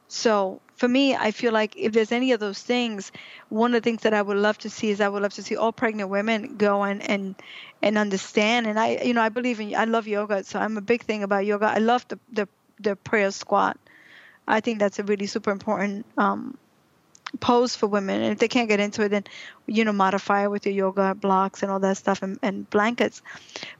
[0.07, 3.11] So for me, I feel like if there's any of those things,
[3.49, 5.43] one of the things that I would love to see is I would love to
[5.43, 7.35] see all pregnant women go and and,
[7.81, 8.67] and understand.
[8.67, 11.23] And I, you know, I believe in, I love yoga, so I'm a big thing
[11.23, 11.67] about yoga.
[11.67, 12.47] I love the the,
[12.79, 13.77] the prayer squat.
[14.47, 16.57] I think that's a really super important um,
[17.39, 18.21] pose for women.
[18.21, 19.23] And if they can't get into it then
[19.67, 23.21] you know modify it with your yoga blocks and all that stuff and, and blankets.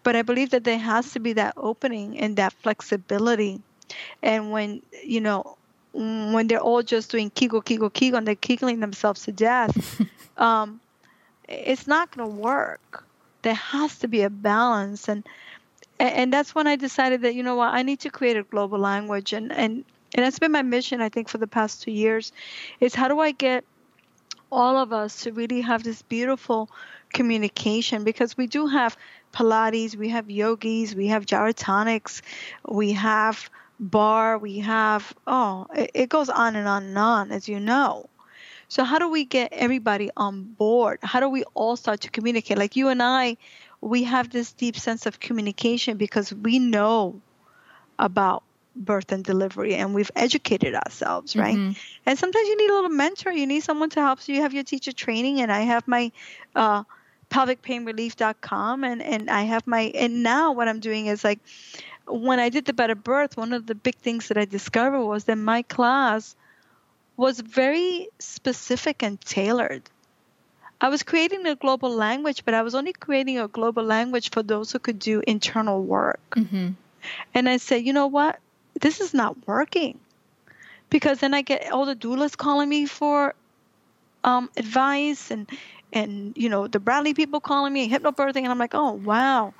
[0.03, 3.61] But i believe that there has to be that opening and that flexibility.
[4.23, 5.57] And when you know
[5.93, 10.01] when they're all just doing kegel kegel kegel and they're kegling themselves to death
[10.37, 10.79] um,
[11.51, 13.05] it's not going to work.
[13.41, 15.09] There has to be a balance.
[15.09, 15.27] And
[15.99, 18.79] and that's when i decided that you know what i need to create a global
[18.79, 19.33] language.
[19.33, 22.31] And and and that's been my mission i think for the past two years
[22.79, 23.63] is how do i get
[24.51, 26.69] all of us to really have this beautiful
[27.13, 28.97] communication because we do have
[29.33, 32.21] pilates we have yogis we have gyrotonics
[32.67, 37.47] we have barre we have oh it, it goes on and on and on as
[37.49, 38.07] you know
[38.69, 40.99] So how do we get everybody on board?
[41.03, 42.57] How do we all start to communicate?
[42.57, 43.37] Like you and I,
[43.81, 47.21] we have this deep sense of communication because we know
[47.99, 48.43] about
[48.75, 51.71] birth and delivery and we've educated ourselves right mm-hmm.
[52.05, 54.53] and sometimes you need a little mentor you need someone to help so you have
[54.53, 56.11] your teacher training and i have my
[56.55, 56.83] uh,
[57.29, 61.39] pelvicpainrelief.com and and i have my and now what i'm doing is like
[62.07, 65.25] when i did the better birth one of the big things that i discovered was
[65.25, 66.35] that my class
[67.17, 69.83] was very specific and tailored
[70.83, 74.41] I was creating a global language, but I was only creating a global language for
[74.41, 76.19] those who could do internal work.
[76.31, 76.69] Mm-hmm.
[77.35, 78.39] And I said, you know what?
[78.79, 79.99] This is not working.
[80.89, 83.33] Because then I get all the doulas calling me for
[84.23, 85.49] um, advice and,
[85.93, 88.37] and, you know, the Bradley people calling me, hypnobirthing.
[88.37, 89.53] And I'm like, oh, wow,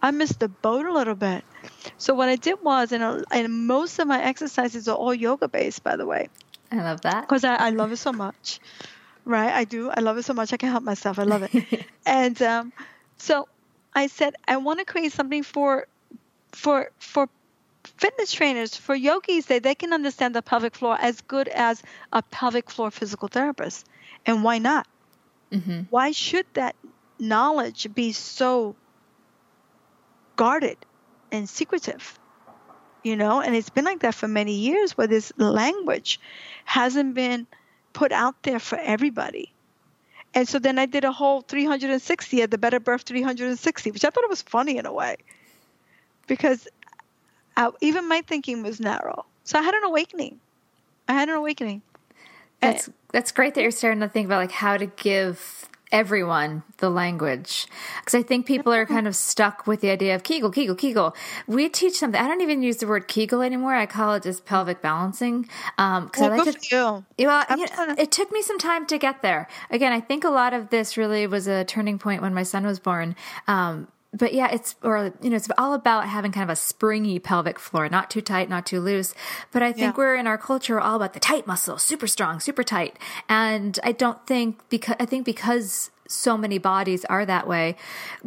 [0.00, 1.44] I missed the boat a little bit.
[1.96, 5.82] So what I did was, and, and most of my exercises are all yoga based,
[5.82, 6.28] by the way.
[6.70, 7.22] I love that.
[7.22, 8.60] Because I, I love it so much
[9.28, 9.52] right?
[9.52, 9.90] I do.
[9.90, 10.52] I love it so much.
[10.52, 11.18] I can't help myself.
[11.18, 11.86] I love it.
[12.06, 12.72] and um,
[13.18, 13.46] so
[13.94, 15.86] I said, I want to create something for
[16.52, 17.28] for for
[17.98, 21.82] fitness trainers, for yogis, that they can understand the pelvic floor as good as
[22.12, 23.86] a pelvic floor physical therapist.
[24.24, 24.86] And why not?
[25.52, 25.82] Mm-hmm.
[25.90, 26.76] Why should that
[27.18, 28.76] knowledge be so
[30.36, 30.78] guarded
[31.32, 32.18] and secretive?
[33.02, 36.20] You know, and it's been like that for many years where this language
[36.64, 37.46] hasn't been
[37.92, 39.52] put out there for everybody.
[40.34, 44.10] And so then I did a whole 360 at the Better Birth 360, which I
[44.10, 45.16] thought it was funny in a way,
[46.26, 46.68] because
[47.58, 49.26] I, even my thinking was narrow.
[49.42, 50.38] So I had an awakening.
[51.08, 51.82] I had an awakening.
[52.60, 56.90] That's that's great that you're starting to think about like how to give everyone the
[56.90, 57.66] language
[58.00, 61.16] because I think people are kind of stuck with the idea of Kegel, Kegel, Kegel.
[61.46, 62.20] We teach something.
[62.20, 63.74] I don't even use the word Kegel anymore.
[63.74, 65.48] I call it just pelvic balancing.
[65.78, 67.04] Um, well, I like you.
[67.18, 69.48] Well, you know, it took me some time to get there.
[69.70, 72.66] Again, I think a lot of this really was a turning point when my son
[72.66, 73.16] was born.
[73.46, 77.18] Um, but yeah, it's or you know, it's all about having kind of a springy
[77.18, 79.14] pelvic floor, not too tight, not too loose.
[79.52, 79.98] But I think yeah.
[79.98, 82.98] we're in our culture all about the tight muscle, super strong, super tight.
[83.28, 87.76] And I don't think because I think because so many bodies are that way.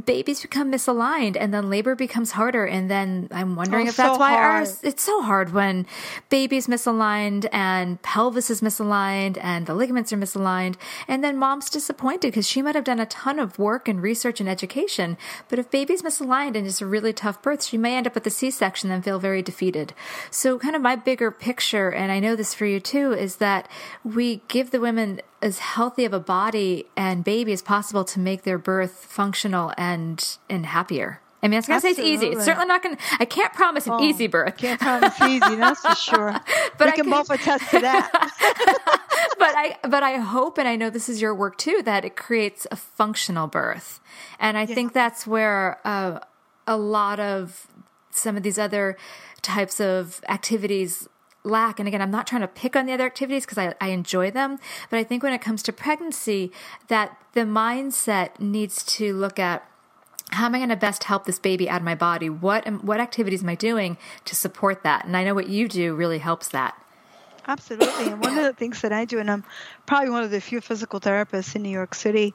[0.05, 2.65] Babies become misaligned and then labor becomes harder.
[2.65, 5.87] And then I'm wondering oh, if that's so why ours, it's so hard when
[6.29, 10.75] baby's misaligned and pelvis is misaligned and the ligaments are misaligned.
[11.07, 14.39] And then mom's disappointed because she might have done a ton of work and research
[14.39, 15.17] and education.
[15.49, 18.27] But if baby's misaligned and it's a really tough birth, she may end up with
[18.27, 19.95] a C-section and feel very defeated.
[20.29, 23.67] So kind of my bigger picture, and I know this for you too, is that
[24.03, 28.43] we give the women as healthy of a body and baby as possible to make
[28.43, 31.21] their birth functional and and happier.
[31.43, 32.27] I mean, I gonna say it's easy.
[32.27, 32.97] It's certainly not gonna.
[33.19, 34.57] I can't promise an oh, easy birth.
[34.57, 36.31] Can't promise easy, that's for sure.
[36.77, 38.11] but we I can, can both attest to that.
[39.39, 42.15] but I, but I hope, and I know this is your work too, that it
[42.15, 43.99] creates a functional birth,
[44.39, 44.75] and I yeah.
[44.75, 46.19] think that's where uh,
[46.67, 47.65] a lot of
[48.11, 48.97] some of these other
[49.41, 51.07] types of activities
[51.43, 51.79] lack.
[51.79, 54.31] And again, I'm not trying to pick on the other activities because I, I enjoy
[54.31, 54.59] them.
[54.89, 56.51] But I think when it comes to pregnancy,
[56.87, 59.65] that the mindset needs to look at
[60.31, 62.29] how am I going to best help this baby out of my body?
[62.29, 65.05] What what activities am I doing to support that?
[65.05, 66.81] And I know what you do really helps that.
[67.47, 68.11] Absolutely.
[68.11, 69.43] And one of the things that I do, and I'm
[69.85, 72.33] probably one of the few physical therapists in New York City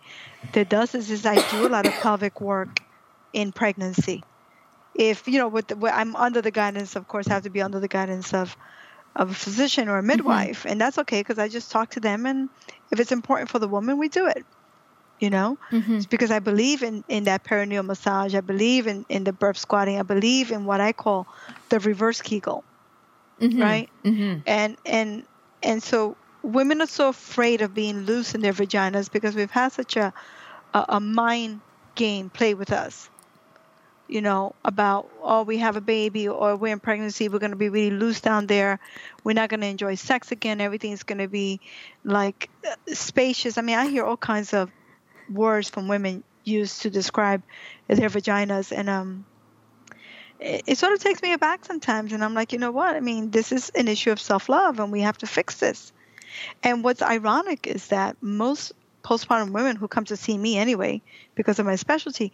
[0.53, 2.81] that does this, is I do a lot of pelvic work
[3.33, 4.25] in pregnancy.
[4.95, 7.63] If you know, with, the, I'm under the guidance, of course, I have to be
[7.63, 8.57] under the guidance of
[9.17, 10.69] of a physician or a midwife, mm-hmm.
[10.69, 12.49] and that's okay because I just talk to them, and
[12.91, 14.45] if it's important for the woman, we do it.
[15.19, 15.97] You know, mm-hmm.
[15.97, 18.35] it's because I believe in in that perineal massage.
[18.35, 19.99] I believe in in the birth squatting.
[19.99, 21.27] I believe in what I call
[21.71, 22.63] the reverse Kegel,
[23.41, 23.61] mm-hmm.
[23.61, 23.89] right?
[24.05, 24.41] Mm-hmm.
[24.47, 25.25] And and
[25.63, 29.73] and so women are so afraid of being loose in their vaginas because we've had
[29.73, 30.13] such a
[30.75, 31.63] a, a mind
[31.95, 33.09] game play with us
[34.09, 37.57] you know, about, oh, we have a baby or we're in pregnancy, we're going to
[37.57, 38.79] be really loose down there.
[39.25, 40.61] We're not going to enjoy sex again.
[40.61, 41.61] Everything's going to be
[42.05, 43.59] like uh, spacious.
[43.59, 44.71] I mean, I hear all kinds of
[45.31, 47.43] words from women used to describe
[47.89, 48.71] their vaginas.
[48.77, 49.27] And um,
[50.39, 52.13] it, it sort of takes me aback sometimes.
[52.13, 52.95] And I'm like, you know what?
[52.95, 55.93] I mean, this is an issue of self love and we have to fix this.
[56.63, 58.73] And what's ironic is that most
[59.03, 61.01] postpartum women who come to see me anyway,
[61.35, 62.33] because of my specialty,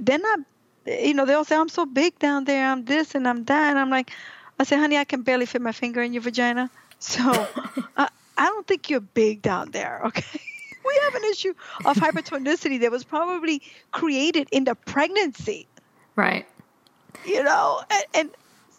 [0.00, 0.40] they're not
[0.88, 3.70] you know, they'll say, I'm so big down there, I'm this and I'm that.
[3.70, 4.10] And I'm like,
[4.58, 6.70] I say, honey, I can barely fit my finger in your vagina.
[6.98, 7.20] So
[7.96, 10.40] I, I don't think you're big down there, okay?
[10.84, 13.62] we have an issue of hypertonicity that was probably
[13.92, 15.66] created in the pregnancy.
[16.16, 16.46] Right.
[17.24, 18.30] You know, and, and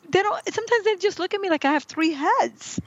[0.09, 2.79] they don't, sometimes they just look at me like I have three heads.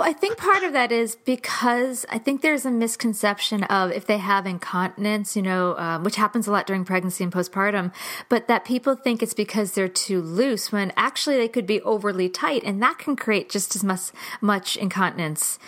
[0.00, 4.06] Well, I think part of that is because I think there's a misconception of if
[4.06, 7.92] they have incontinence, you know, uh, which happens a lot during pregnancy and postpartum,
[8.30, 12.30] but that people think it's because they're too loose when actually they could be overly
[12.30, 15.58] tight and that can create just as much, much incontinence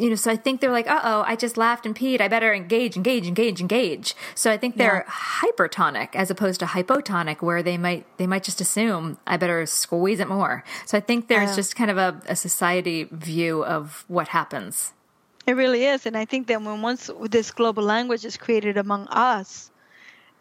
[0.00, 2.20] you know, so I think they're like, uh oh, I just laughed and peed.
[2.20, 4.14] I better engage, engage, engage, engage.
[4.34, 5.12] So I think they're yeah.
[5.42, 10.18] hypertonic as opposed to hypotonic, where they might they might just assume I better squeeze
[10.18, 10.64] it more.
[10.86, 14.94] So I think there's uh, just kind of a, a society view of what happens.
[15.46, 19.06] It really is, and I think that when once this global language is created among
[19.08, 19.70] us,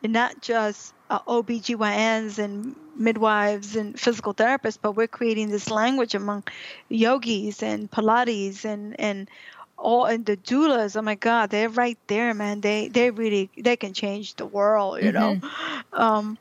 [0.04, 6.16] and not just uh, OBGYNs and midwives and physical therapists, but we're creating this language
[6.16, 6.44] among
[6.90, 9.30] yogis and Pilates and, and
[9.78, 10.96] all and the doulas.
[10.98, 12.62] Oh my God, they're right there, man.
[12.62, 15.40] They they really they can change the world, you mm-hmm.
[15.40, 15.50] know.
[15.94, 16.38] Um,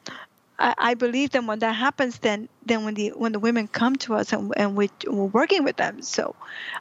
[0.59, 3.97] I, I believe that when that happens, then then when the when the women come
[3.97, 6.03] to us and, and we, we're working with them.
[6.03, 6.35] So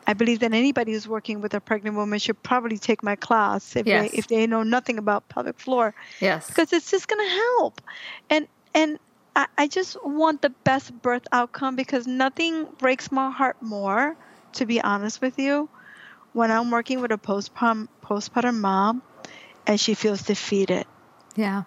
[0.05, 3.75] I believe that anybody who's working with a pregnant woman should probably take my class
[3.75, 4.11] if yes.
[4.11, 5.93] they if they know nothing about pelvic floor.
[6.19, 7.81] Yes, because it's just going to help.
[8.29, 8.99] And and
[9.35, 14.15] I, I just want the best birth outcome because nothing breaks my heart more,
[14.53, 15.69] to be honest with you,
[16.33, 19.03] when I'm working with a postpartum postpartum mom
[19.67, 20.85] and she feels defeated.
[21.35, 21.63] Yeah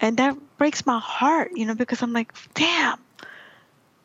[0.00, 2.98] and that breaks my heart you know because i'm like damn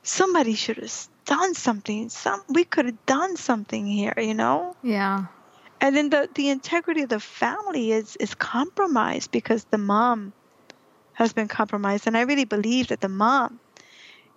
[0.03, 0.93] somebody should have
[1.25, 2.09] done something.
[2.09, 4.75] Some we could have done something here you know?
[4.83, 5.25] Yeah.
[5.79, 10.33] And then the the integrity of the family is is compromised because the mom
[11.13, 12.07] has been compromised.
[12.07, 13.59] And i really believe that the mom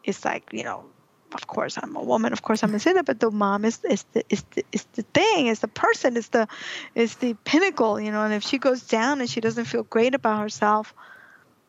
[0.05, 0.85] is like you know
[1.35, 4.05] of course I'm a woman, of course I'm say that, but the mom is is
[4.12, 6.47] the is the, is the thing, is the person, is the
[6.95, 8.23] is the pinnacle, you know.
[8.23, 10.95] And if she goes down and she doesn't feel great about herself,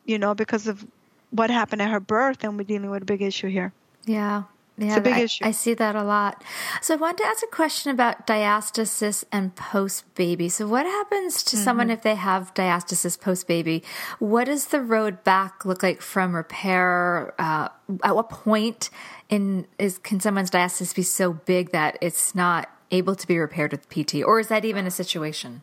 [0.05, 0.85] you know, because of
[1.31, 3.73] what happened at her birth, and we're dealing with a big issue here.
[4.05, 4.43] Yeah.
[4.77, 5.45] Yeah, it's a big I, issue.
[5.45, 6.43] I see that a lot.
[6.81, 10.49] So I wanted to ask a question about diastasis and post baby.
[10.49, 11.63] So what happens to mm-hmm.
[11.63, 13.83] someone if they have diastasis post baby?
[14.19, 17.33] What does the road back look like from repair?
[17.39, 17.69] Uh,
[18.03, 18.89] at what point
[19.29, 23.71] in is can someone's diastasis be so big that it's not able to be repaired
[23.71, 25.61] with PT, or is that even a situation?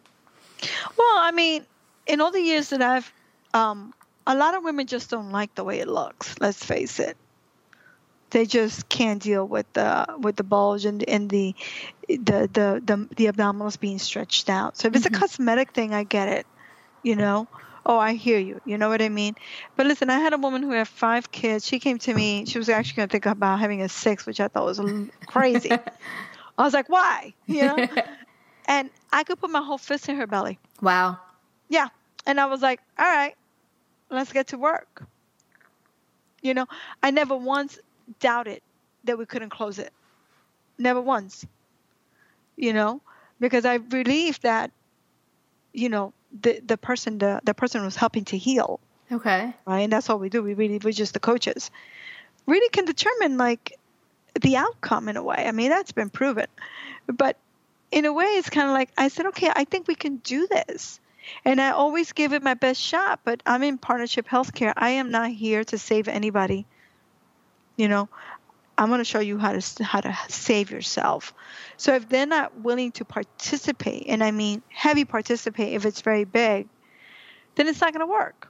[0.96, 1.66] Well, I mean,
[2.06, 3.12] in all the years that I've
[3.52, 3.92] um,
[4.26, 6.34] a lot of women just don't like the way it looks.
[6.40, 7.16] Let's face it.
[8.30, 11.54] They just can't deal with the with the bulge and and the
[12.08, 14.76] the the the, the abdominals being stretched out.
[14.76, 15.16] So if it's mm-hmm.
[15.16, 16.46] a cosmetic thing, I get it.
[17.02, 17.48] You know.
[17.84, 18.60] Oh, I hear you.
[18.64, 19.34] You know what I mean?
[19.74, 21.66] But listen, I had a woman who had five kids.
[21.66, 22.44] She came to me.
[22.46, 24.80] She was actually going to think about having a six, which I thought was
[25.26, 25.72] crazy.
[26.58, 27.34] I was like, why?
[27.46, 27.88] You know?
[28.66, 30.60] and I could put my whole fist in her belly.
[30.80, 31.18] Wow.
[31.68, 31.88] Yeah.
[32.24, 33.34] And I was like, all right,
[34.12, 35.04] let's get to work.
[36.42, 36.66] You know,
[37.02, 37.78] I never once
[38.20, 38.60] doubted
[39.04, 39.92] that we couldn't close it.
[40.78, 41.46] Never once.
[42.56, 43.00] You know,
[43.40, 44.70] because I believe that,
[45.72, 48.80] you know, the the person the, the person was helping to heal.
[49.10, 49.52] Okay.
[49.66, 49.80] Right.
[49.80, 50.42] And that's all we do.
[50.42, 51.70] We really we're just the coaches.
[52.46, 53.78] Really can determine like
[54.40, 55.44] the outcome in a way.
[55.46, 56.46] I mean, that's been proven.
[57.06, 57.36] But
[57.90, 60.46] in a way it's kind of like I said, okay, I think we can do
[60.46, 60.98] this.
[61.44, 64.72] And I always give it my best shot, but I'm in partnership healthcare.
[64.76, 66.66] I am not here to save anybody.
[67.76, 68.08] You know,
[68.76, 71.32] I'm going to show you how to how to save yourself.
[71.76, 76.24] So if they're not willing to participate, and I mean heavy participate if it's very
[76.24, 76.68] big,
[77.54, 78.48] then it's not going to work.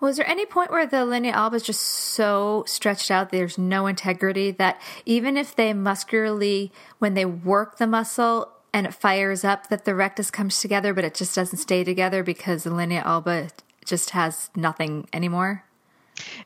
[0.00, 3.56] Well, is there any point where the linea alba is just so stretched out, there's
[3.56, 9.44] no integrity that even if they muscularly, when they work the muscle, and it fires
[9.44, 13.02] up that the rectus comes together, but it just doesn't stay together because the linea
[13.04, 13.48] alba
[13.84, 15.64] just has nothing anymore?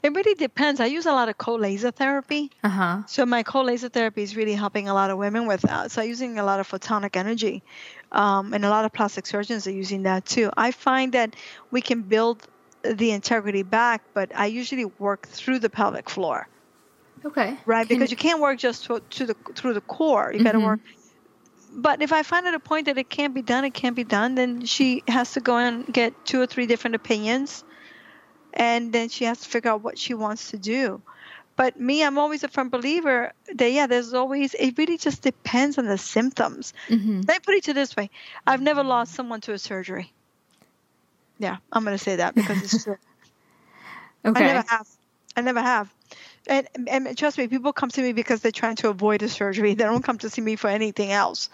[0.02, 0.80] It really depends.
[0.80, 2.50] I use a lot of cold laser therapy.
[2.62, 3.02] Uh-huh.
[3.06, 5.90] So my cold laser therapy is really helping a lot of women with that.
[5.90, 7.62] So I'm using a lot of photonic energy,
[8.12, 10.50] um, and a lot of plastic surgeons are using that too.
[10.56, 11.34] I find that
[11.70, 12.46] we can build
[12.82, 16.48] the integrity back, but I usually work through the pelvic floor.
[17.24, 17.56] Okay.
[17.66, 20.30] Right, can because you can't work just to, to the through the core.
[20.32, 20.44] You mm-hmm.
[20.44, 20.80] got to work
[21.76, 24.02] but if I find at a point that it can't be done, it can't be
[24.02, 27.64] done, then she has to go and get two or three different opinions,
[28.54, 31.02] and then she has to figure out what she wants to do.
[31.54, 35.76] But me, I'm always a firm believer that yeah, there's always it really just depends
[35.76, 36.72] on the symptoms.
[36.88, 37.22] Mm-hmm.
[37.28, 38.08] Let me put it to this way:
[38.46, 40.12] I've never lost someone to a surgery.
[41.38, 42.96] Yeah, I'm going to say that because it's true.
[44.24, 44.44] okay.
[44.44, 44.88] I never have.
[45.36, 45.92] I never have.
[46.48, 49.74] and, and trust me, people come to me because they're trying to avoid a surgery.
[49.78, 51.50] They don't come to see me for anything else.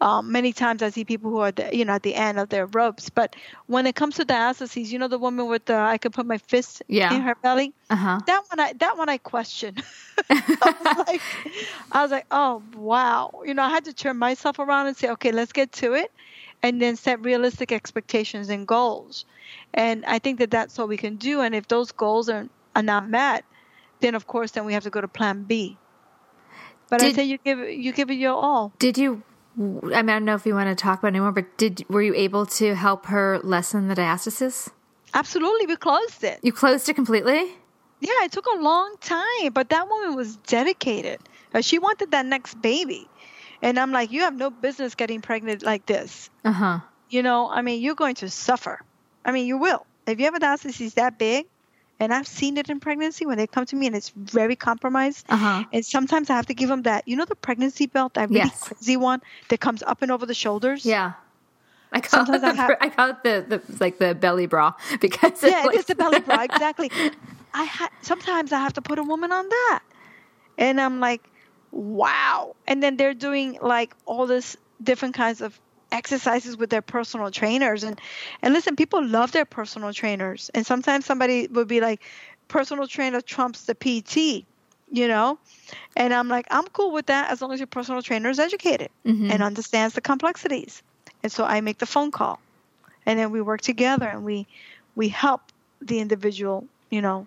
[0.00, 2.48] Um, many times I see people who are, the, you know, at the end of
[2.48, 3.10] their ropes.
[3.10, 6.26] But when it comes to diastasis, you know, the woman with the I could put
[6.26, 7.14] my fist Yeah.
[7.14, 7.72] in her belly.
[7.90, 8.20] Uh-huh.
[8.26, 9.76] That one, I that one I question.
[10.30, 11.22] I was like,
[11.92, 15.08] I was like, oh wow, you know, I had to turn myself around and say,
[15.10, 16.10] okay, let's get to it,
[16.62, 19.24] and then set realistic expectations and goals.
[19.74, 21.40] And I think that that's what we can do.
[21.40, 23.44] And if those goals are are not met,
[24.00, 25.76] then of course, then we have to go to Plan B.
[26.88, 28.72] But I say you give it, you give it your all.
[28.78, 29.22] Did you?
[29.56, 31.84] I mean, I don't know if you want to talk about it anymore, but did
[31.88, 34.70] were you able to help her lessen the diastasis?
[35.14, 36.40] Absolutely, we closed it.
[36.42, 37.52] You closed it completely.
[38.00, 41.20] Yeah, it took a long time, but that woman was dedicated.
[41.60, 43.08] She wanted that next baby.
[43.62, 46.30] And I'm like, you have no business getting pregnant like this.
[46.44, 46.78] Uh huh.
[47.10, 48.80] You know, I mean, you're going to suffer.
[49.24, 49.84] I mean, you will.
[50.06, 51.46] If you have a diastasis that big,
[52.00, 55.26] and I've seen it in pregnancy when they come to me and it's very compromised.
[55.28, 55.64] Uh-huh.
[55.72, 58.40] And sometimes I have to give them that, you know, the pregnancy belt, that really
[58.40, 58.58] Yes.
[58.68, 59.20] crazy one
[59.50, 60.84] that comes up and over the shoulders.
[60.86, 61.12] Yeah.
[61.92, 64.46] I call it Sometimes the, I have- I call it the, the like the belly
[64.46, 66.90] bra because yeah, like, it's the belly bra exactly.
[67.52, 69.82] I ha- sometimes I have to put a woman on that,
[70.56, 71.28] and I'm like,
[71.72, 72.54] wow.
[72.68, 75.58] And then they're doing like all this different kinds of
[75.92, 78.00] exercises with their personal trainers, and
[78.42, 82.02] and listen, people love their personal trainers, and sometimes somebody would be like,
[82.48, 84.44] personal trainer trumps the PT,
[84.90, 85.38] you know,
[85.96, 88.90] and I'm like, I'm cool with that as long as your personal trainer is educated
[89.04, 89.30] mm-hmm.
[89.30, 90.82] and understands the complexities,
[91.22, 92.40] and so I make the phone call.
[93.06, 94.46] And then we work together and we
[94.94, 95.40] we help
[95.80, 97.26] the individual you know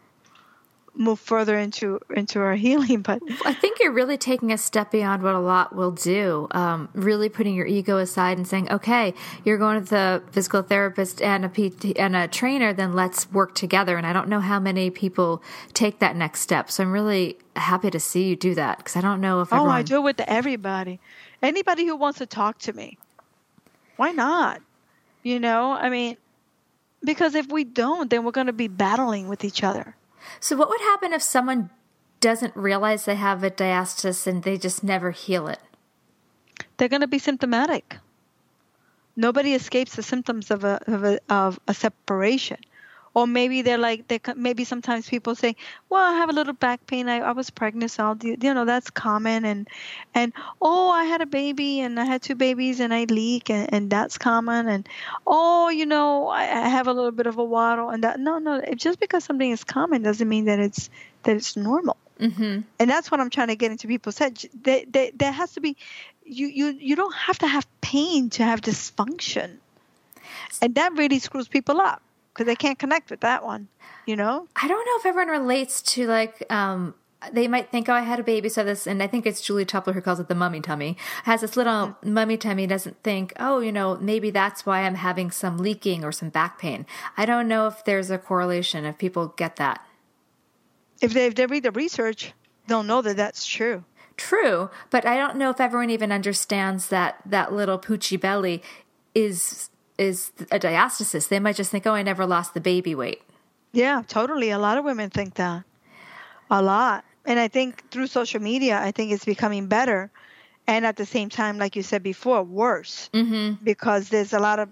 [0.96, 5.24] move further into into our healing but I think you're really taking a step beyond
[5.24, 6.48] what a lot will do.
[6.52, 9.14] Um, really putting your ego aside and saying, "Okay,
[9.44, 12.74] you're going to the physical therapist and a PT and a trainer.
[12.74, 15.42] Then let's work together." And I don't know how many people
[15.74, 16.70] take that next step.
[16.70, 19.58] So I'm really happy to see you do that because I don't know if oh
[19.58, 19.76] everyone.
[19.76, 21.00] i do it with everybody
[21.42, 22.98] anybody who wants to talk to me
[23.98, 24.62] why not
[25.22, 26.18] you know i mean
[27.04, 29.96] because if we don't then we're going to be battling with each other
[30.40, 31.70] So what would happen if someone
[32.20, 35.60] doesn't realize they have a diastasis and they just never heal it?
[36.78, 37.98] they're going to be symptomatic
[39.16, 42.58] nobody escapes the symptoms of a of a, of a separation
[43.14, 45.56] or maybe they're like they maybe sometimes people say
[45.90, 47.08] well i have a little back pain.
[47.08, 49.46] I, I was pregnant so I'll do, you know that's common.
[49.46, 49.68] And
[50.14, 53.74] and oh i had a baby and i had two babies and i leak and,
[53.74, 54.68] and that's common.
[54.68, 54.88] And
[55.26, 58.40] oh you know I, I have a little bit of a waddle and that no
[58.40, 60.90] no it, just because something is common doesn't mean that it's
[61.24, 61.98] that it's normal.
[62.20, 62.62] Mm-hmm.
[62.80, 64.40] and that's what I'm trying to get into people's head.
[64.62, 65.76] There, there, there has to be,
[66.24, 69.58] you, you, you don't have to have pain to have dysfunction,
[70.62, 72.04] and that really screws people up
[72.34, 73.68] because they can't connect with that one.
[74.06, 74.48] You know?
[74.56, 76.96] I don't know if everyone relates to like um
[77.32, 79.66] they might think, oh, I had a baby, so this, and I think it's Julie
[79.66, 83.60] Tupler who calls it the mummy tummy, has this little mummy tummy, doesn't think, oh,
[83.60, 86.86] you know, maybe that's why I'm having some leaking or some back pain.
[87.16, 89.86] I don't know if there's a correlation, if people get that.
[91.02, 92.34] If they if they read the research,
[92.68, 93.84] they'll know that that's true.
[94.16, 98.62] True, but I don't know if everyone even understands that that little poochy belly
[99.16, 101.28] is is a diastasis.
[101.28, 103.22] They might just think, oh, I never lost the baby weight.
[103.72, 104.52] Yeah, totally.
[104.52, 105.64] A lot of women think that.
[106.50, 107.06] A lot.
[107.26, 110.12] And I think through social media, I think it's becoming better.
[110.68, 113.10] And at the same time, like you said before, worse.
[113.14, 113.64] Mm-hmm.
[113.64, 114.70] Because there's a lot of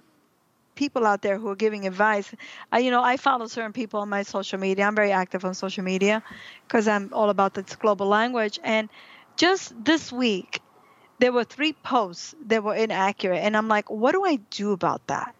[0.76, 2.34] people out there who are giving advice.
[2.72, 4.86] I, you know, I follow certain people on my social media.
[4.86, 6.24] I'm very active on social media
[6.67, 8.59] because I'm all about this global language.
[8.63, 8.89] And
[9.38, 10.61] just this week,
[11.22, 13.38] there were three posts that were inaccurate.
[13.38, 15.36] And I'm like, what do I do about that?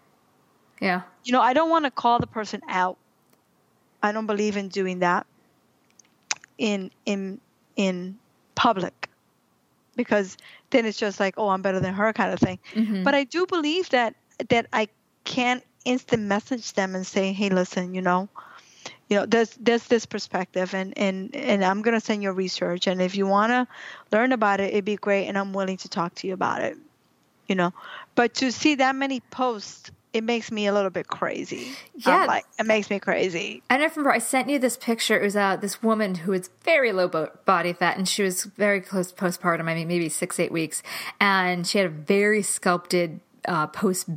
[0.80, 1.02] Yeah.
[1.24, 2.96] you know, I don't want to call the person out.
[4.02, 5.26] I don't believe in doing that
[6.58, 7.40] in in
[7.76, 8.18] in
[8.54, 9.08] public
[9.94, 10.36] because
[10.70, 12.58] then it's just like, oh, I'm better than her kind of thing.
[12.74, 13.04] Mm-hmm.
[13.04, 14.14] But I do believe that
[14.48, 14.88] that I
[15.24, 18.28] can instant message them and say, hey, listen, you know,
[19.08, 23.02] you know, there's there's this perspective, and and and I'm gonna send you research, and
[23.02, 23.68] if you wanna
[24.10, 26.76] learn about it, it'd be great, and I'm willing to talk to you about it.
[27.48, 27.72] You know,
[28.14, 31.72] but to see that many posts, it makes me a little bit crazy.
[31.96, 32.26] Yeah.
[32.26, 33.62] Like it makes me crazy.
[33.70, 35.18] And I remember I sent you this picture.
[35.18, 38.44] It was uh, this woman who was very low bo- body fat, and she was
[38.44, 39.68] very close to postpartum.
[39.68, 40.82] I mean, maybe six, eight weeks,
[41.20, 44.08] and she had a very sculpted uh, post.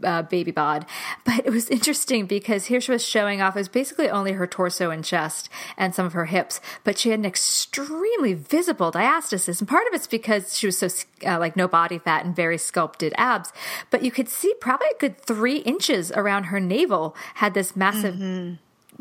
[0.00, 0.86] Uh, baby bod,
[1.24, 3.56] but it was interesting because here she was showing off.
[3.56, 7.10] It was basically only her torso and chest and some of her hips, but she
[7.10, 10.88] had an extremely visible diastasis, and part of it's because she was so
[11.26, 13.52] uh, like no body fat and very sculpted abs.
[13.90, 18.14] But you could see probably a good three inches around her navel had this massive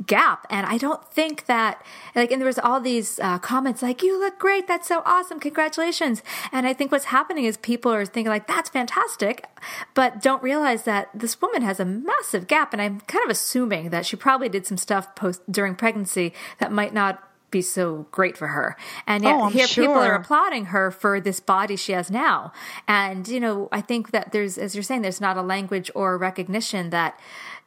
[0.06, 0.46] gap.
[0.50, 1.84] And i don't think that
[2.16, 4.68] like and there was all these uh, comments like you look great.
[4.68, 5.40] That's so awesome.
[5.40, 6.22] Congratulations.
[6.52, 9.46] And i think what's happening is people are thinking like that's fantastic.
[9.94, 12.74] But don't realize that this woman has a massive gap.
[12.74, 16.72] And i'm kind of assuming that she probably did some stuff post during pregnancy that
[16.72, 18.76] might not be so great for her.
[19.06, 22.52] And yet Oh, here people are applauding her for this body she has now.
[22.88, 26.18] And, you know, I think that there's, as you're saying, there's not a language or
[26.18, 27.20] recognition that,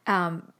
[0.07, 0.53] um,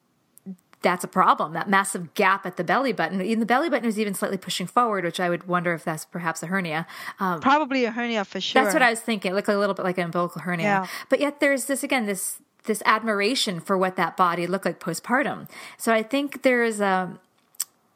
[0.83, 1.53] that's a problem.
[1.53, 3.21] That massive gap at the belly button.
[3.21, 6.05] Even the belly button is even slightly pushing forward, which I would wonder if that's
[6.05, 6.87] perhaps a hernia.
[7.19, 8.63] Um, Probably a hernia for sure.
[8.63, 9.33] that's what I was thinking.
[9.33, 10.65] It looked a little bit like an umbilical hernia.
[10.65, 10.87] Yeah.
[11.09, 15.49] But yet there's this again this this admiration for what that body looked like postpartum.
[15.77, 17.19] So I think there's a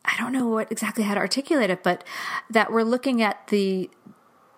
[0.04, 2.04] I don't know what exactly how to articulate it, but
[2.50, 3.90] that we're looking at the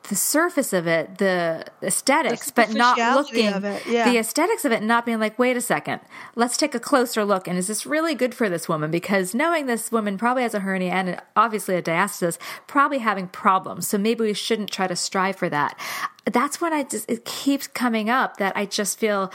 [0.09, 4.11] the surface of it, the aesthetics, but not looking yeah.
[4.11, 6.01] the aesthetics of it, and not being like, wait a second,
[6.35, 7.49] let's take a closer look.
[7.49, 8.91] And is this really good for this woman?
[8.91, 13.89] Because knowing this woman probably has a hernia and obviously a diastasis, probably having problems.
[13.89, 15.79] So maybe we shouldn't try to strive for that.
[16.25, 19.33] That's when I just, it keeps coming up that I just feel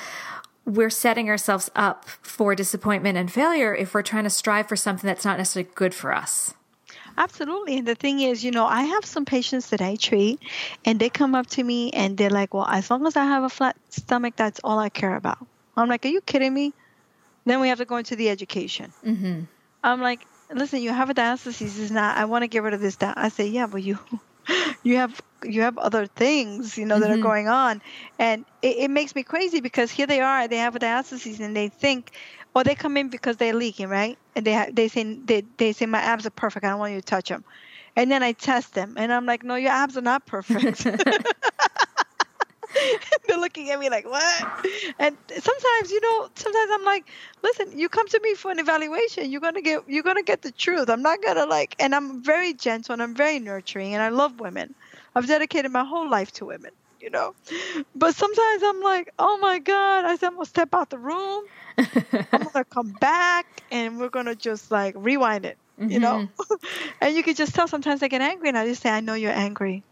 [0.66, 5.08] we're setting ourselves up for disappointment and failure if we're trying to strive for something
[5.08, 6.54] that's not necessarily good for us.
[7.18, 7.78] Absolutely.
[7.78, 10.40] And the thing is, you know, I have some patients that I treat
[10.86, 13.44] and they come up to me and they're like, well, as long as I have
[13.44, 15.38] a flat stomach, that's all I care about.
[15.76, 16.74] I'm like, are you kidding me?
[17.46, 18.94] Then we have to go into the education.
[19.06, 19.42] Mm-hmm.
[19.84, 21.80] I'm like, listen, you have a diastasis.
[21.80, 22.18] Is not.
[22.18, 22.98] I want to get rid of this.
[22.98, 23.14] Di-.
[23.16, 23.98] I say, yeah, but you,
[24.84, 27.82] you have you have other things, you know, that are going on,
[28.20, 31.56] and it, it makes me crazy because here they are, they have a diastasis, and
[31.56, 32.12] they think,
[32.56, 34.18] or they come in because they're leaking, right?
[34.36, 36.66] And they they say they they say my abs are perfect.
[36.66, 37.44] I don't want you to touch them.
[37.96, 40.86] And then I test them, and I'm like, no, your abs are not perfect.
[43.28, 44.48] They're looking at me like, what?
[45.00, 47.10] And sometimes, you know, sometimes I'm like,
[47.44, 49.32] listen, you come to me for an evaluation.
[49.32, 50.90] You're gonna get, you're gonna get the truth.
[50.90, 54.40] I'm not gonna like, and I'm very gentle and I'm very nurturing and I love
[54.40, 54.76] women.
[55.16, 56.72] I've dedicated my whole life to women,
[57.02, 57.36] you know.
[57.96, 61.46] But sometimes I'm like, oh my god, I said I'm gonna step out the room.
[61.78, 66.28] I'm gonna come back and we're gonna just like rewind it, you know.
[66.38, 66.66] Mm-hmm.
[67.02, 69.14] and you can just tell sometimes I get angry and I just say, I know
[69.14, 69.84] you're angry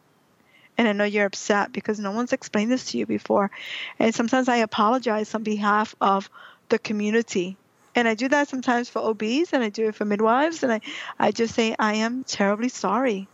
[0.79, 3.51] and I know you're upset because no one's explained this to you before.
[3.99, 6.29] And sometimes I apologize on behalf of
[6.69, 7.57] the community.
[7.95, 10.63] And I do that sometimes for OBs and I do it for midwives.
[10.63, 10.79] And I,
[11.19, 13.27] I just say, I am terribly sorry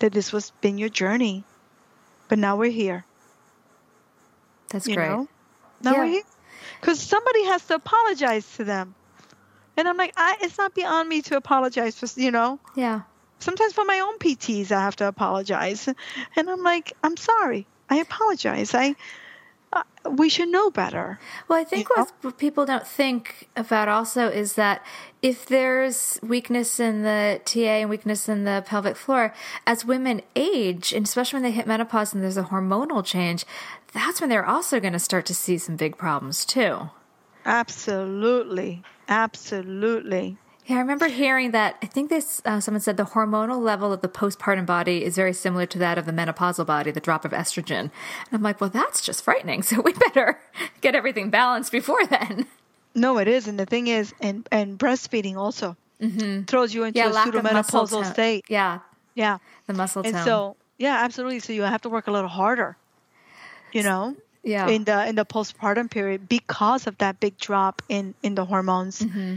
[0.00, 1.44] that this was been your journey.
[2.28, 3.04] But now we're here.
[4.70, 5.08] That's You great.
[5.08, 5.28] know?
[5.82, 5.98] Now Yeah.
[5.98, 6.22] we're here.
[6.80, 8.94] Because somebody has to apologize to them.
[9.76, 13.02] And I'm like, I, it's not beyond me to apologize for, you know, Yeah.
[13.38, 15.88] sometimes for my own PTs, I have to apologize,
[16.36, 18.74] and I'm like, I'm sorry, I apologize.
[18.74, 18.94] I,
[19.72, 21.18] uh, we should know better.
[21.48, 24.84] Well, I think You what people don't think about also is that
[25.22, 29.32] if there's weakness in the TA and weakness in the pelvic floor,
[29.66, 33.44] as women age, and especially when they hit menopause and there's a hormonal change,
[33.92, 36.90] that's when they're also going to start to see some big problems too.
[37.44, 40.36] Absolutely, absolutely.
[40.66, 41.76] Yeah, I remember hearing that.
[41.82, 45.32] I think this uh, someone said the hormonal level of the postpartum body is very
[45.32, 47.80] similar to that of the menopausal body, the drop of estrogen.
[47.80, 47.90] And
[48.32, 49.62] I'm like, well, that's just frightening.
[49.70, 50.38] So we better
[50.80, 52.46] get everything balanced before then.
[52.94, 55.76] No, it is, and the thing is, and and breastfeeding also
[56.46, 58.44] throws you into Yeah, a lack of muscle pseudomenopausal state.
[58.48, 58.80] Yeah,
[59.14, 60.24] Yeah, the muscle and tone.
[60.24, 61.40] so yeah, absolutely.
[61.40, 62.76] So you have to work a little harder.
[63.72, 64.16] You know.
[64.42, 68.44] yeah, in the in the postpartum period because of that big drop in in the
[68.44, 69.34] hormones Mm-hmm.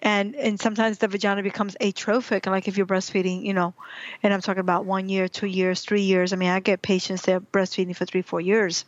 [0.00, 3.74] and and sometimes the vagina becomes atrophic like if you're breastfeeding you know
[4.22, 7.22] and i'm talking about one year two years three years i mean i get patients
[7.22, 8.84] that are breastfeeding for three four years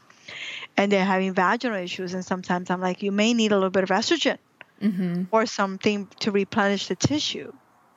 [0.76, 3.82] and they're having vaginal issues and sometimes i'm like you may need a little bit
[3.84, 4.38] of estrogen
[4.80, 5.24] Mm-hmm.
[5.32, 7.52] or something to replenish the tissue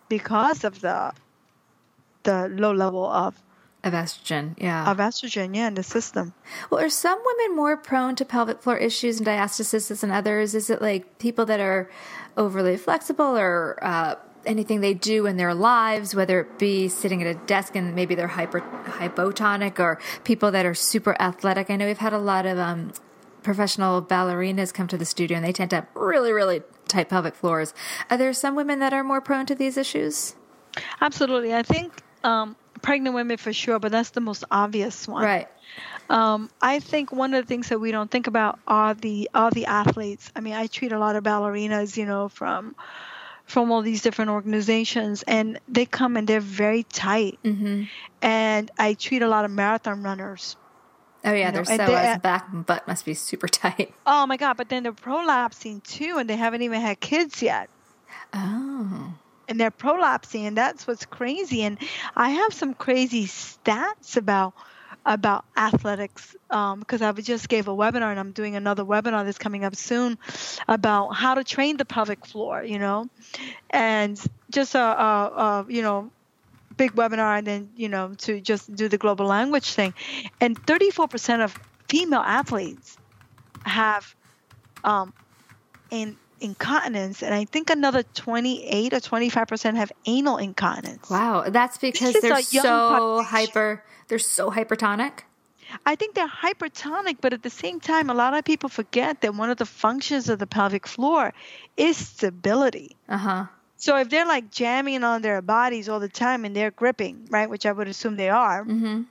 [0.10, 1.12] because of the
[2.24, 3.36] the low level of
[3.84, 4.54] of estrogen.
[4.58, 4.90] Yeah.
[4.90, 6.34] of estrogen yeah in the system
[6.70, 10.56] well, are some women more prone to pelvic floor issues and diastasis than others?
[10.56, 11.90] Is it like people that are
[12.38, 14.16] overly flexible or uh,
[14.46, 18.16] anything they do in their lives, whether it be sitting at a desk and maybe
[18.16, 21.70] they're hyper hypotonic, or people that are super athletic?
[21.70, 22.92] I know we've had a lot of um,
[23.44, 27.36] professional ballerinas come to the studio and they tend to have really, really tight pelvic
[27.36, 27.74] floors.
[28.10, 30.36] Are there some women that are more prone to these issues?
[31.02, 31.54] Absolutely.
[31.54, 35.24] I think um, pregnant women for sure, but that's the most obvious one.
[35.24, 35.48] Right.
[36.10, 39.52] Um, I think one of the things that we don't think about are the are
[39.52, 40.30] the athletes.
[40.36, 42.76] I mean, I treat a lot of ballerinas, you know, from
[43.46, 47.40] from all these different organizations, and they come and they're very tight.
[47.44, 47.84] Mm-hmm.
[48.22, 50.58] And I treat a lot of marathon runners.
[51.24, 53.94] Oh yeah, You know, their and psoas back butt must be super tight.
[54.06, 54.58] Oh my God!
[54.58, 57.70] But then they're prolapsing too, and they haven't even had kids yet.
[58.34, 59.14] Oh.
[59.52, 61.64] And they're prolapsing, and that's what's crazy.
[61.64, 61.78] And
[62.16, 64.54] I have some crazy stats about
[65.06, 69.38] about athletics because um, I just gave a webinar and I'm doing another webinar that's
[69.38, 70.18] coming up soon
[70.68, 73.10] about how to train the pelvic floor, you know,
[73.70, 74.18] and
[74.52, 76.12] just a, a, a you know
[76.78, 79.94] big webinar and then you know to just do the global language thing,
[80.40, 82.98] and 34% of female athletes
[83.66, 84.16] have
[84.84, 85.14] um,
[85.90, 91.10] in incontinence, and I think another 28 or 25 percent have anal incontinence.
[91.10, 93.26] Wow, that's because they're so population.
[93.26, 93.84] hyper.
[94.08, 95.22] They're so hypertonic.
[95.86, 99.36] I think they're hypertonic, but at the same time, a lot of people forget that
[99.36, 101.34] one of the functions of the pelvic floor
[101.78, 102.96] is stability.
[103.08, 103.46] Uh huh.
[103.78, 107.50] So if they're like jamming on their bodies all the time and they're gripping, right,
[107.50, 109.02] which I would assume they are, mm-hmm.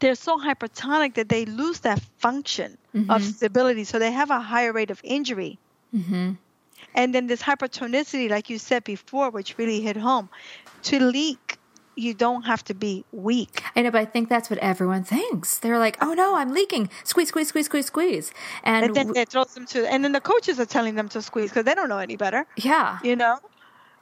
[0.00, 3.08] they're so hypertonic that they lose that function mm-hmm.
[3.08, 3.84] of stability.
[3.84, 5.58] So they have a higher rate of injury.
[5.94, 6.32] Mm-hmm.
[6.94, 10.28] And then this hypertonicity, like you said before, which really hit home,
[10.84, 11.58] to leak,
[11.94, 13.62] you don't have to be weak.
[13.76, 15.58] I know, but I think that's what everyone thinks.
[15.58, 16.88] They're like, "Oh no, I'm leaking!
[17.04, 18.32] Squeeze, squeeze, squeeze, squeeze, squeeze."
[18.64, 21.22] And, and then it throws them to, and then the coaches are telling them to
[21.22, 22.46] squeeze because they don't know any better.
[22.56, 23.38] Yeah, you know.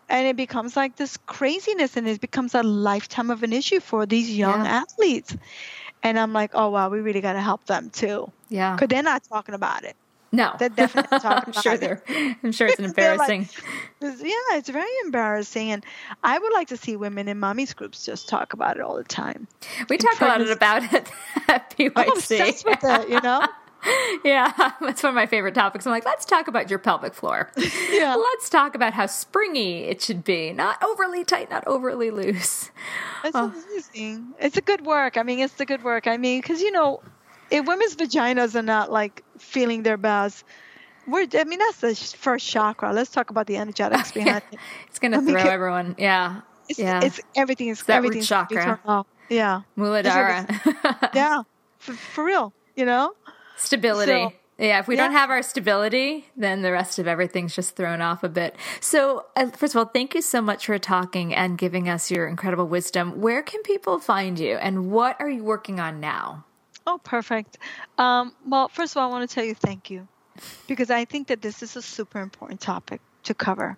[0.09, 4.07] And it becomes like this craziness, and it becomes a lifetime of an issue for
[4.07, 4.83] these young yeah.
[4.83, 5.37] athletes.
[6.03, 8.31] And I'm like, oh wow, we really got to help them too.
[8.49, 9.97] Yeah, because they're not talking about it.
[10.33, 12.03] No, they're definitely talking I'm sure they're.
[12.43, 13.49] I'm sure it's embarrassing.
[14.01, 15.85] like, yeah, it's very embarrassing, and
[16.23, 19.05] I would like to see women in mommy's groups just talk about it all the
[19.05, 19.49] time.
[19.89, 21.11] We talk a lot about it
[21.49, 21.93] at PYC.
[21.97, 23.45] I'm obsessed with it, you know.
[24.25, 25.87] yeah, that's one of my favorite topics.
[25.87, 27.51] I'm like, let's talk about your pelvic floor.
[27.91, 28.15] Yeah.
[28.15, 32.71] Let's talk about how springy it should be, not overly tight, not overly loose.
[33.25, 33.53] It's oh.
[33.69, 34.35] amazing.
[34.39, 35.17] It's a good work.
[35.17, 36.07] I mean, it's the good work.
[36.07, 37.01] I mean, because you know,
[37.51, 40.45] if women's vaginas are not like feeling their best,
[41.07, 42.93] we're, I mean, that's the first chakra.
[42.93, 44.59] Let's talk about the energetics behind it.
[44.89, 45.97] It's going to throw everyone.
[45.99, 46.43] Yeah.
[46.69, 47.01] It's, yeah.
[47.03, 47.87] It's everything is everything?
[47.87, 49.05] that everything's chakra.
[49.29, 49.63] Yeah.
[49.77, 51.11] Muladhara.
[51.15, 51.43] yeah.
[51.79, 53.15] For, for, real, you know?
[53.57, 54.13] Stability.
[54.13, 55.05] So, yeah, if we yeah.
[55.05, 58.55] don't have our stability, then the rest of everything's just thrown off a bit.
[58.81, 62.29] So, uh, first of all, thank you so much for talking and giving us your
[62.29, 63.23] incredible wisdom.
[63.23, 66.45] Where can people find you and what are you working on now?
[66.87, 67.59] Oh, perfect.
[67.99, 70.09] Um, well, first of all, I want to tell you thank you
[70.67, 73.77] because I think that this is a super important topic to cover.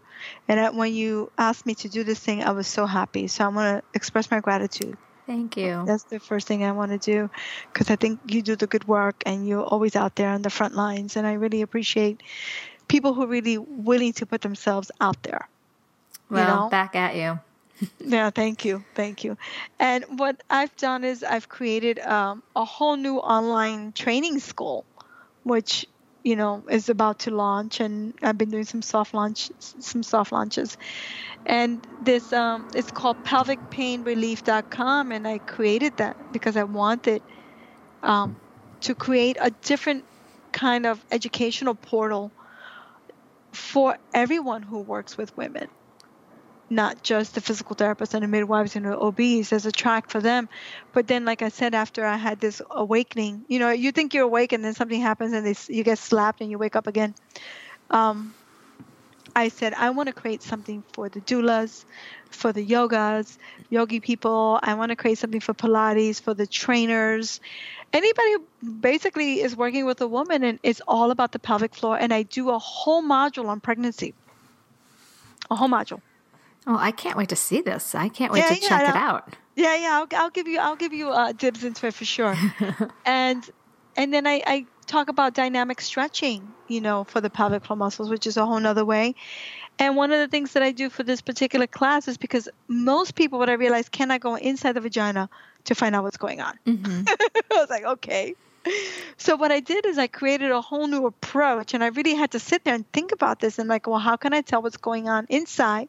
[0.48, 3.26] And when you asked me to do this thing, I was so happy.
[3.26, 4.96] So I want to express my gratitude.
[5.26, 5.84] Thank you.
[5.86, 7.30] That's the first thing I want to do
[7.72, 10.50] because I think you do the good work and you're always out there on the
[10.50, 11.16] front lines.
[11.16, 12.22] And I really appreciate
[12.88, 15.48] people who are really willing to put themselves out there.
[16.28, 16.68] Well, you know?
[16.70, 17.38] back at you
[18.00, 19.36] yeah, thank you, thank you.
[19.78, 24.86] And what I've done is I've created um, a whole new online training school,
[25.42, 25.86] which
[26.22, 30.32] you know is about to launch, and I've been doing some soft launch, some soft
[30.32, 30.76] launches.
[31.46, 37.22] And this um, it's called pelvicpainrelief.com, and I created that because I wanted
[38.02, 38.38] um,
[38.82, 40.06] to create a different
[40.52, 42.32] kind of educational portal
[43.54, 45.68] for everyone who works with women
[46.72, 49.50] not just the physical therapists and the midwives and the OBs.
[49.50, 50.48] There's a track for them.
[50.92, 54.24] But then, like I said, after I had this awakening, you know, you think you're
[54.24, 57.14] awake and then something happens and they, you get slapped and you wake up again.
[57.90, 58.34] Um,
[59.34, 61.84] I said, I want to create something for the doulas,
[62.30, 63.38] for the yogas,
[63.70, 64.58] yogi people.
[64.62, 67.40] I want to create something for Pilates, for the trainers,
[67.92, 71.96] anybody who basically is working with a woman and it's all about the pelvic floor.
[71.98, 74.14] And I do a whole module on pregnancy,
[75.50, 76.00] a whole module.
[76.66, 77.94] Oh, I can't wait to see this.
[77.94, 79.36] I can't wait yeah, to yeah, check it out.
[79.56, 82.36] Yeah, yeah, I'll, I'll give you, I'll give you uh, dibs into it for sure.
[83.04, 83.48] and
[83.96, 88.08] and then I, I talk about dynamic stretching, you know, for the pelvic floor muscles,
[88.08, 89.14] which is a whole other way.
[89.78, 93.14] And one of the things that I do for this particular class is because most
[93.14, 95.28] people, what I realize, cannot go inside the vagina
[95.64, 96.58] to find out what's going on.
[96.66, 97.02] Mm-hmm.
[97.08, 98.34] I was like, okay.
[99.16, 102.32] So what I did is I created a whole new approach, and I really had
[102.32, 104.76] to sit there and think about this and like, well, how can I tell what's
[104.76, 105.88] going on inside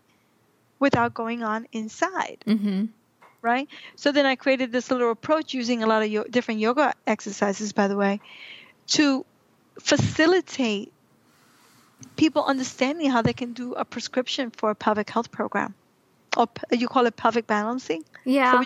[0.84, 2.44] without going on inside.
[2.46, 2.86] Mm-hmm.
[3.42, 3.68] Right?
[3.96, 7.74] So then I created this little approach using a lot of yo- different yoga exercises,
[7.74, 8.20] by the way,
[8.96, 9.26] to
[9.80, 10.92] facilitate
[12.16, 15.74] people understanding how they can do a prescription for a pelvic health program.
[16.36, 18.04] Or you call it pelvic balancing?
[18.26, 18.64] Yeah.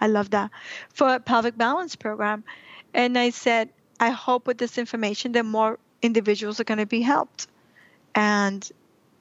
[0.00, 0.50] I love that.
[0.90, 2.44] For a pelvic balance program.
[2.92, 3.68] And I said,
[4.00, 7.46] I hope with this information that more individuals are going to be helped.
[8.14, 8.60] And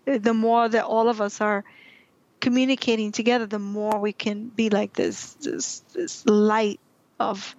[0.05, 1.63] the more that all of us are
[2.43, 6.79] communicating together, the more we can be like this this this light
[7.19, 7.55] of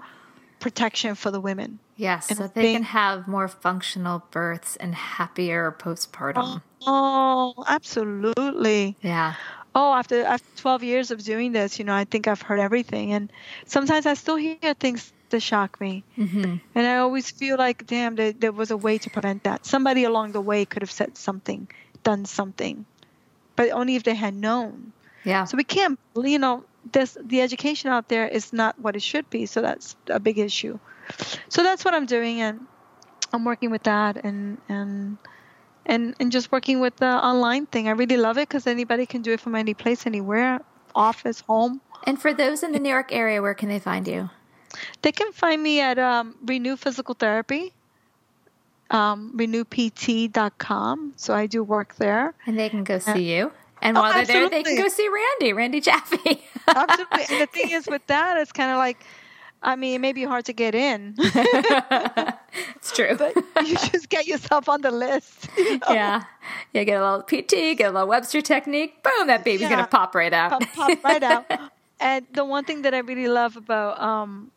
[0.60, 1.78] protection for the women.
[1.96, 6.60] Yes, and so they can have more functional births and happier postpartum.
[6.86, 8.96] Oh, absolutely.
[9.00, 9.34] Yeah.
[9.74, 13.12] Oh, after after 12 years of doing this, you know, I think I've heard everything,
[13.12, 13.32] and
[13.66, 16.56] sometimes I still hear things that shock me, Mm-hmm.
[16.76, 19.66] and I always feel like, damn, there, there was a way to prevent that.
[19.66, 21.66] Somebody along the way could have said something,
[22.04, 22.84] done something,
[23.56, 24.92] but only if they had known.
[25.24, 25.44] Yeah.
[25.44, 29.28] So we can't, you know, this the education out there is not what it should
[29.30, 29.46] be.
[29.46, 30.78] So that's a big issue.
[31.48, 32.66] So that's what I'm doing, and
[33.32, 35.18] I'm working with that, and and
[35.86, 37.88] and and just working with the online thing.
[37.88, 40.60] I really love it because anybody can do it from any place, anywhere,
[40.94, 41.80] office, home.
[42.04, 44.30] And for those in the New York area, where can they find you?
[45.02, 47.72] They can find me at um, Renew Physical Therapy,
[48.94, 51.12] um, renewpt.com.
[51.16, 52.34] So I do work there.
[52.46, 53.52] And they can go see you.
[53.82, 56.16] And Oh, while they're there, they can go see Randy, Randy Jaffe.
[56.68, 57.24] Absolutely.
[57.30, 59.04] and the thing is with that, it's kind of like,
[59.62, 63.16] I mean, it may be hard to get in, it's true.
[63.18, 63.34] but
[63.66, 65.48] you just get yourself on the list.
[65.58, 65.86] you know?
[65.90, 66.24] yeah.
[66.72, 69.02] Yeah, get a little PT, get a little Webster technique.
[69.02, 70.50] Boom, that baby's going to pop right out.
[70.52, 71.50] pop, pop right out.
[72.00, 74.50] And the one thing that I really love about um,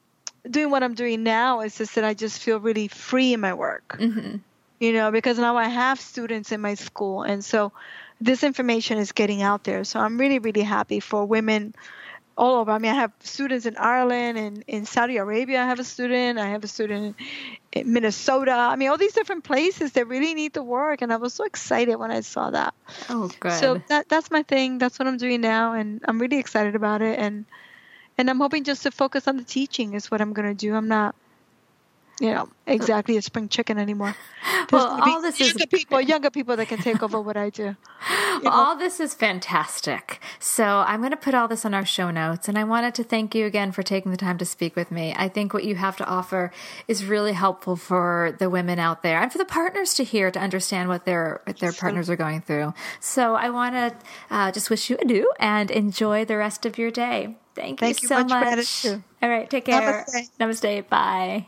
[0.48, 3.54] doing what I'm doing now is just that I just feel really free in my
[3.54, 3.98] work.
[4.00, 4.38] Mm-hmm.
[4.80, 7.72] You know, because now I have students in my school, and so
[8.22, 9.84] this information is getting out there.
[9.84, 11.74] So I'm really, really happy for women
[12.38, 12.70] all over.
[12.70, 15.64] I mean, I have students in Ireland and in Saudi Arabia.
[15.64, 16.38] I have a student.
[16.38, 17.16] I have a student
[17.72, 18.52] in Minnesota.
[18.52, 21.43] I mean, all these different places that really need the work, and I was so
[21.45, 22.76] excited when I saw that.
[23.10, 23.54] Oh, good.
[23.54, 24.78] So that that's my thing.
[24.78, 27.18] That's what I'm doing now, and I'm really excited about it.
[27.18, 27.45] And
[28.18, 30.76] and I'm hoping just to focus on the teaching is what I'm gonna do.
[30.76, 31.15] I'm not,
[32.20, 34.15] you know, exactly a spring chicken anymore.
[34.70, 37.49] There's Well, all this is younger people, younger people that can take over what I
[37.49, 37.76] do.
[38.43, 40.20] Well, all this is fantastic.
[40.38, 42.47] So I'm going to put all this on our show notes.
[42.47, 45.11] And I wanted to thank you again for taking the time to speak with me.
[45.18, 46.51] I think what you have to offer
[46.88, 50.39] is really helpful for the women out there and for the partners to hear to
[50.39, 52.76] understand what their what their partners are going through.
[52.99, 53.95] So I want to
[54.30, 57.38] uh, just wish you adieu and enjoy the rest of your day.
[57.55, 58.86] Thank, Thank you you so much, much.
[59.24, 60.05] All right, take care.
[60.07, 60.30] Namaste.
[60.39, 60.89] Namaste.
[60.89, 61.47] Bye.